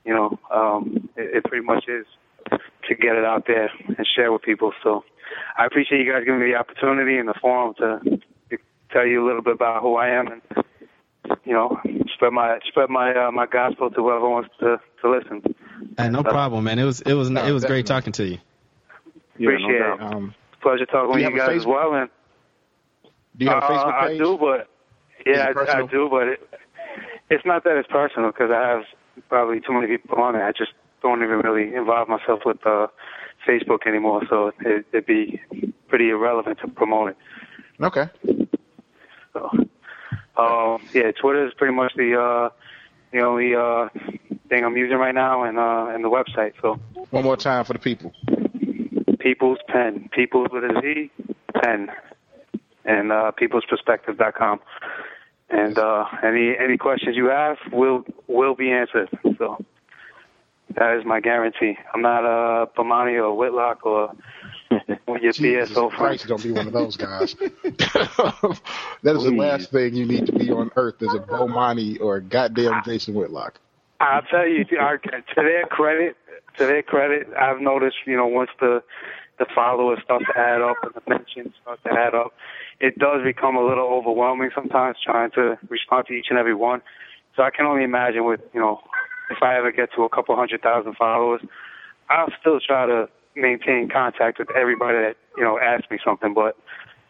[0.06, 2.06] You know, um, it, it pretty much is
[2.52, 4.74] to get it out there and share with people.
[4.84, 5.06] So
[5.58, 8.58] I appreciate you guys giving me the opportunity and the forum to, to
[8.92, 10.42] tell you a little bit about who I am and
[11.46, 11.80] you know
[12.14, 15.56] spread my spread my uh, my gospel to whoever wants to to listen.
[15.98, 16.80] Hey, no problem, man.
[16.80, 18.38] It was it was No, it was great talking to you.
[19.38, 19.96] Yeah, no Appreciate doubt.
[19.96, 20.16] it.
[20.16, 21.94] Um, Pleasure talking you with you guys as well.
[21.94, 22.10] And
[23.38, 24.68] do you have a uh, Facebook I do, but
[25.26, 26.50] yeah, I, I do, but it,
[27.30, 28.84] it's not that it's personal because I have
[29.30, 30.42] probably too many people on it.
[30.42, 32.88] I just don't even really involve myself with uh,
[33.48, 35.42] Facebook anymore, so it, it'd be
[35.90, 37.18] pretty irrelevant to promote it.
[37.82, 38.08] Okay.
[39.34, 39.50] So,
[40.38, 42.50] um, yeah, Twitter is pretty much the uh,
[43.12, 43.90] the only uh,
[44.48, 46.54] thing I'm using right now, and uh, and the website.
[46.62, 48.14] So, One more time for the people.
[49.24, 51.10] People's Pen, People's with a Z,
[51.64, 51.88] Pen,
[52.84, 54.60] and uh, peoplesperspective.com.
[55.50, 59.10] And uh, any any questions you have will will be answered.
[59.38, 59.64] So
[60.76, 61.78] that is my guarantee.
[61.94, 64.14] I'm not uh, Bomani or Whitlock or
[65.22, 67.36] your Jesus BSO Christ, don't be one of those guys.
[67.64, 72.18] that is the last thing you need to be on earth is a Bomani or
[72.18, 73.60] a goddamn Jason Whitlock.
[74.00, 75.00] I'll tell you, to
[75.36, 76.18] their credit,
[76.58, 78.84] to their credit, I've noticed, you know, once the
[79.40, 82.34] the followers start to add up and the mentions start to add up,
[82.80, 86.82] it does become a little overwhelming sometimes trying to respond to each and every one.
[87.36, 88.82] So I can only imagine with, you know,
[89.32, 91.42] if I ever get to a couple hundred thousand followers,
[92.10, 96.56] I'll still try to maintain contact with everybody that, you know, asks me something, but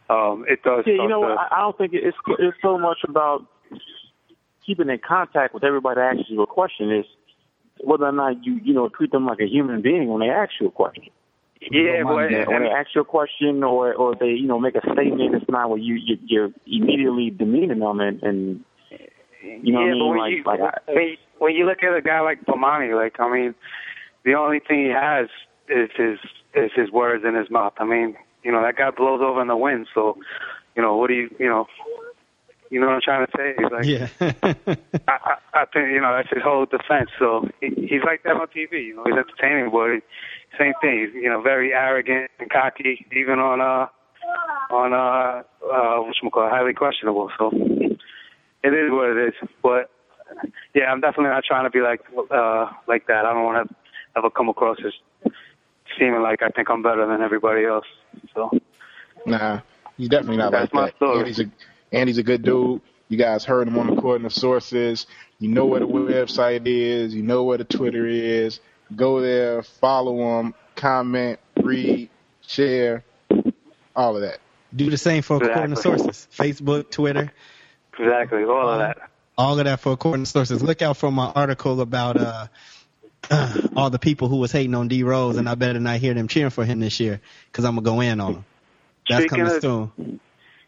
[0.09, 2.99] um it does Yeah, you know, to, I, I don't think it's it's so much
[3.07, 3.45] about
[4.65, 6.91] keeping in contact with everybody that asks you a question.
[6.91, 7.05] Is
[7.81, 10.51] whether or not you you know treat them like a human being when they ask
[10.59, 11.05] you a question.
[11.61, 14.59] yeah, but Yeah, when and- they ask you a question or or they you know
[14.59, 18.63] make a statement, it's not where you, you you're immediately demeaning them and and
[19.41, 20.09] you know yeah, what I mean?
[20.09, 22.95] when Like- you like I- when you, when you look at a guy like Bomani,
[22.95, 23.55] like I mean,
[24.23, 25.27] the only thing he has
[25.67, 26.19] is his
[26.53, 27.73] is his words in his mouth.
[27.79, 29.87] I mean, you know that guy blows over in the wind.
[29.93, 30.17] So,
[30.75, 31.67] you know, what do you you know,
[32.73, 33.53] you know what I'm trying to say?
[33.57, 34.07] He's like, Yeah.
[35.07, 37.09] I, I, I think you know that's his whole defense.
[37.19, 38.87] So he, he's like that on TV.
[38.87, 40.01] You know, he's entertaining, but
[40.59, 41.05] same thing.
[41.05, 43.87] He's you know very arrogant and cocky, even on uh
[44.73, 47.29] on uh uh what call highly questionable.
[47.37, 49.49] So it is what it is.
[49.61, 49.89] But
[50.73, 52.01] yeah, I'm definitely not trying to be like
[52.31, 53.25] uh like that.
[53.25, 53.75] I don't want to
[54.17, 54.93] ever come across as
[55.97, 57.85] seeming like I think I'm better than everybody else.
[58.33, 58.49] So
[59.25, 59.61] Nah,
[59.97, 60.95] he's definitely not That's my that.
[60.97, 61.19] story.
[61.19, 61.45] Andy's a
[61.93, 62.81] Andy's a good dude.
[63.07, 65.05] You guys heard him on the According to Sources.
[65.39, 67.13] You know where the website is.
[67.13, 68.59] You know where the Twitter is.
[68.95, 72.09] Go there, follow him, comment, read,
[72.45, 73.03] share,
[73.95, 74.39] all of that.
[74.75, 76.27] Do the same for according to sources.
[76.35, 77.31] Facebook, Twitter,
[77.97, 79.09] exactly, all of that.
[79.37, 80.61] all of that for according to sources.
[80.61, 82.47] Look out for my article about uh,
[83.31, 86.13] uh all the people who was hating on D Rose, and I better not hear
[86.13, 87.21] them cheering for him this year
[87.51, 88.45] because I'm gonna go in on him.
[89.09, 90.19] That's Speaking coming of- soon.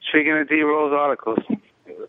[0.09, 1.39] Speaking of D Rose articles,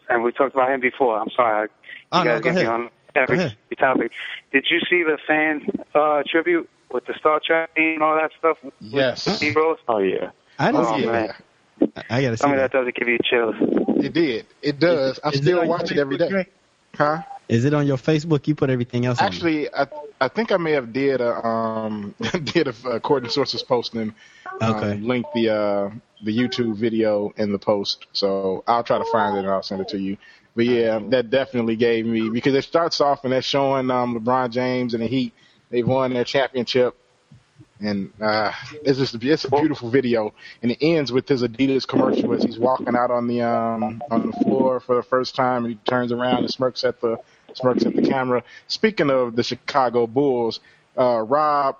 [0.08, 1.18] and we talked about him before.
[1.18, 1.68] I'm sorry,
[2.12, 2.70] Oh, you no, guys go get me ahead.
[2.70, 3.56] on every Go ahead.
[3.78, 4.12] topic.
[4.52, 8.58] Did you see the fan uh, tribute with the Star Trek and all that stuff?
[8.62, 9.24] with Yes.
[9.40, 9.78] D Rose.
[9.88, 10.30] oh yeah.
[10.58, 11.30] I didn't Oh, see man.
[11.80, 12.04] it.
[12.10, 12.72] I gotta see Tell me that.
[12.72, 13.54] that doesn't give you chills.
[14.04, 14.46] It did.
[14.62, 15.18] It does.
[15.22, 16.28] I Is it still on watch it every day.
[16.28, 16.46] Facebook,
[16.96, 17.22] Huh?
[17.48, 18.46] Is it on your Facebook?
[18.48, 19.26] You put everything else on.
[19.26, 19.86] Actually, I
[20.20, 24.14] I think I may have did a um did a according to sources posting
[24.60, 24.94] um, Okay.
[25.00, 25.90] link the uh
[26.22, 28.06] the YouTube video in the post.
[28.12, 30.16] So I'll try to find it and I'll send it to you.
[30.54, 34.50] But yeah, that definitely gave me because it starts off and they're showing um LeBron
[34.50, 35.34] James and the Heat.
[35.70, 36.96] They've won their championship.
[37.78, 38.52] And uh,
[38.84, 42.58] it's just it's a beautiful video, and it ends with his Adidas commercial as he's
[42.58, 46.10] walking out on the um on the floor for the first time, and he turns
[46.10, 47.18] around and smirks at the
[47.52, 48.42] smirks at the camera.
[48.66, 50.60] Speaking of the Chicago Bulls,
[50.96, 51.76] uh, Rob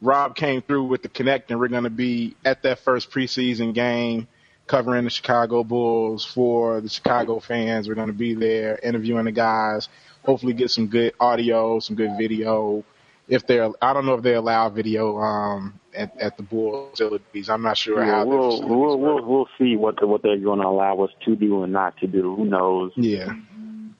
[0.00, 3.74] Rob came through with the connect, and we're going to be at that first preseason
[3.74, 4.28] game
[4.66, 7.88] covering the Chicago Bulls for the Chicago fans.
[7.88, 9.88] We're going to be there interviewing the guys.
[10.24, 12.84] Hopefully, get some good audio, some good video.
[13.28, 17.50] If they're, I don't know if they allow video um, at, at the Bulls facilities.
[17.50, 18.24] I'm not sure Yeah, how.
[18.26, 21.62] we'll we'll we'll we'll see what the, what they're going to allow us to do
[21.62, 22.36] and not to do.
[22.36, 23.28] Who knows Yeah,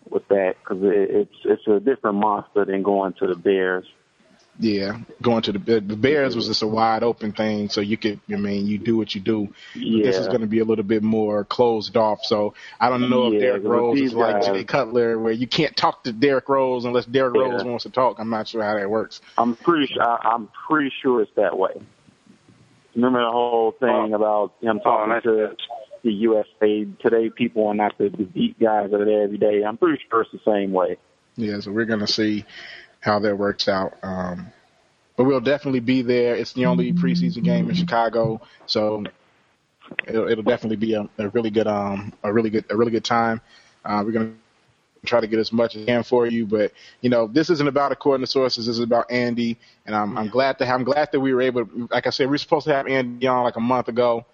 [0.08, 0.54] with that?
[0.62, 3.84] Because it, it's it's a different monster than going to the Bears.
[4.58, 4.98] Yeah.
[5.22, 8.36] Going to the the Bears was just a wide open thing, so you could, I
[8.36, 9.48] mean, you do what you do.
[9.74, 12.24] Yeah, This is going to be a little bit more closed off.
[12.24, 15.46] So I don't know Yeah, if Derrick Rose is like guys- Jay Cutler, where you
[15.46, 17.42] can't talk to Derrick Rose unless Derrick Yeah.
[17.42, 18.16] Rose wants to talk.
[18.18, 19.20] I'm not sure how that works.
[19.36, 21.80] I'm pretty sure I, I'm pretty sure it's that way.
[22.94, 24.14] Remember the whole thing Oh.
[24.14, 25.56] about him oh, talking that's to
[26.02, 29.62] the USA Today people and not the, the deep guys that are there every day.
[29.62, 30.96] I'm pretty sure it's the same way.
[31.36, 32.44] Yeah, so we're going to see
[33.08, 33.94] how that works out.
[34.02, 34.52] Um,
[35.16, 36.36] but we'll definitely be there.
[36.36, 39.04] It's the only preseason game in Chicago, so
[40.06, 43.04] it'll, it'll definitely be a, a really good, um, a really good, a really good
[43.04, 43.40] time.
[43.84, 46.72] Uh, we're going to try to get as much as we can for you, but
[47.00, 48.66] you know, this isn't about according to sources.
[48.66, 49.56] This is about Andy,
[49.86, 51.64] and I'm, I'm glad to have, I'm glad that we were able.
[51.64, 54.24] To, like I said, we were supposed to have Andy on like a month ago.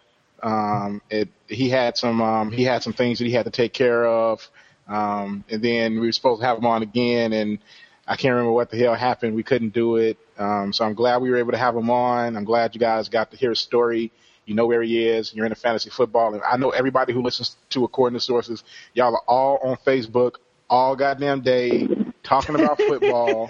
[0.43, 3.73] Um, it, he had some, um, he had some things that he had to take
[3.73, 4.47] care of.
[4.87, 7.59] Um, and then we were supposed to have him on again, and
[8.07, 9.35] I can't remember what the hell happened.
[9.35, 10.19] We couldn't do it.
[10.39, 12.37] Um, so I'm glad we were able to have him on.
[12.37, 14.13] I'm glad you guys got to hear his story.
[14.47, 15.33] You know where he is.
[15.35, 19.15] You're into fantasy football, and I know everybody who listens to According to Sources, y'all
[19.15, 20.37] are all on Facebook
[20.69, 21.89] all goddamn day
[22.23, 23.49] talking about football,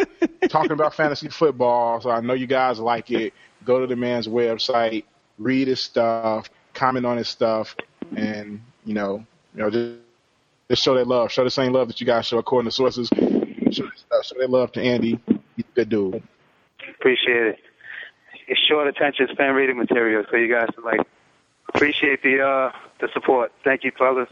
[0.49, 2.01] talking about fantasy football.
[2.01, 3.33] So I know you guys like it.
[3.65, 5.05] Go to the man's website,
[5.39, 7.75] read his stuff, comment on his stuff,
[8.15, 9.25] and you know,
[9.55, 9.99] you know, just,
[10.69, 11.33] just show that love.
[11.33, 13.09] Show the same love that you guys show according to sources.
[13.73, 15.21] Show, uh, show that love to Andy.
[15.57, 16.23] He's a good dude.
[16.99, 17.59] Appreciate it.
[18.47, 21.01] It's short attention span reading material, so you guys like
[21.75, 23.53] appreciate the uh the support.
[23.65, 24.29] Thank you, fellas,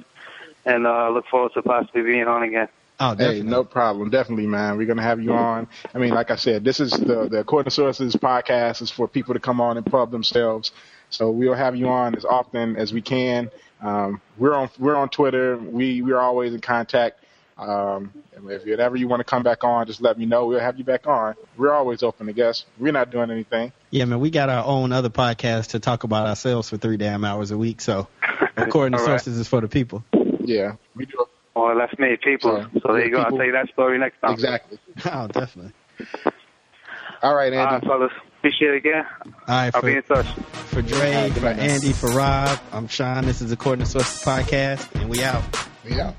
[0.66, 2.68] and uh look forward to possibly being on again.
[3.01, 3.43] Oh, Hey, definitely.
[3.51, 4.11] no problem.
[4.11, 4.76] Definitely, man.
[4.76, 5.66] We're gonna have you on.
[5.95, 9.09] I mean, like I said, this is the the According to Sources podcast is for
[9.09, 10.72] people to come on and pub themselves.
[11.09, 13.51] So we'll have you on as often as we can.
[13.80, 15.57] Um, we're on we're on Twitter.
[15.57, 17.18] We we're always in contact.
[17.59, 18.12] Um,
[18.48, 20.46] if whenever you want to come back on, just let me know.
[20.46, 21.34] We'll have you back on.
[21.57, 22.64] We're always open to guests.
[22.78, 23.72] We're not doing anything.
[23.90, 27.24] Yeah, man, we got our own other podcast to talk about ourselves for three damn
[27.24, 27.80] hours a week.
[27.80, 28.09] So,
[28.57, 29.20] according to All right.
[29.20, 30.03] sources, is for the people.
[30.40, 31.24] Yeah, we do.
[31.55, 32.62] Well, that's me, people.
[32.72, 33.18] So, So there you go.
[33.18, 34.32] I'll people- tell you that story next time.
[34.32, 34.78] Exactly.
[35.05, 35.72] Oh, definitely.
[37.22, 37.86] All right, All right, Andy.
[37.86, 38.12] fellas.
[38.38, 39.05] Appreciate it again.
[39.24, 40.26] All right, I'll be in touch.
[40.26, 43.24] for Dre, for Andy, for Rob, I'm Sean.
[43.24, 45.44] This is According to Sources podcast, and we out.
[45.88, 46.14] Yeah.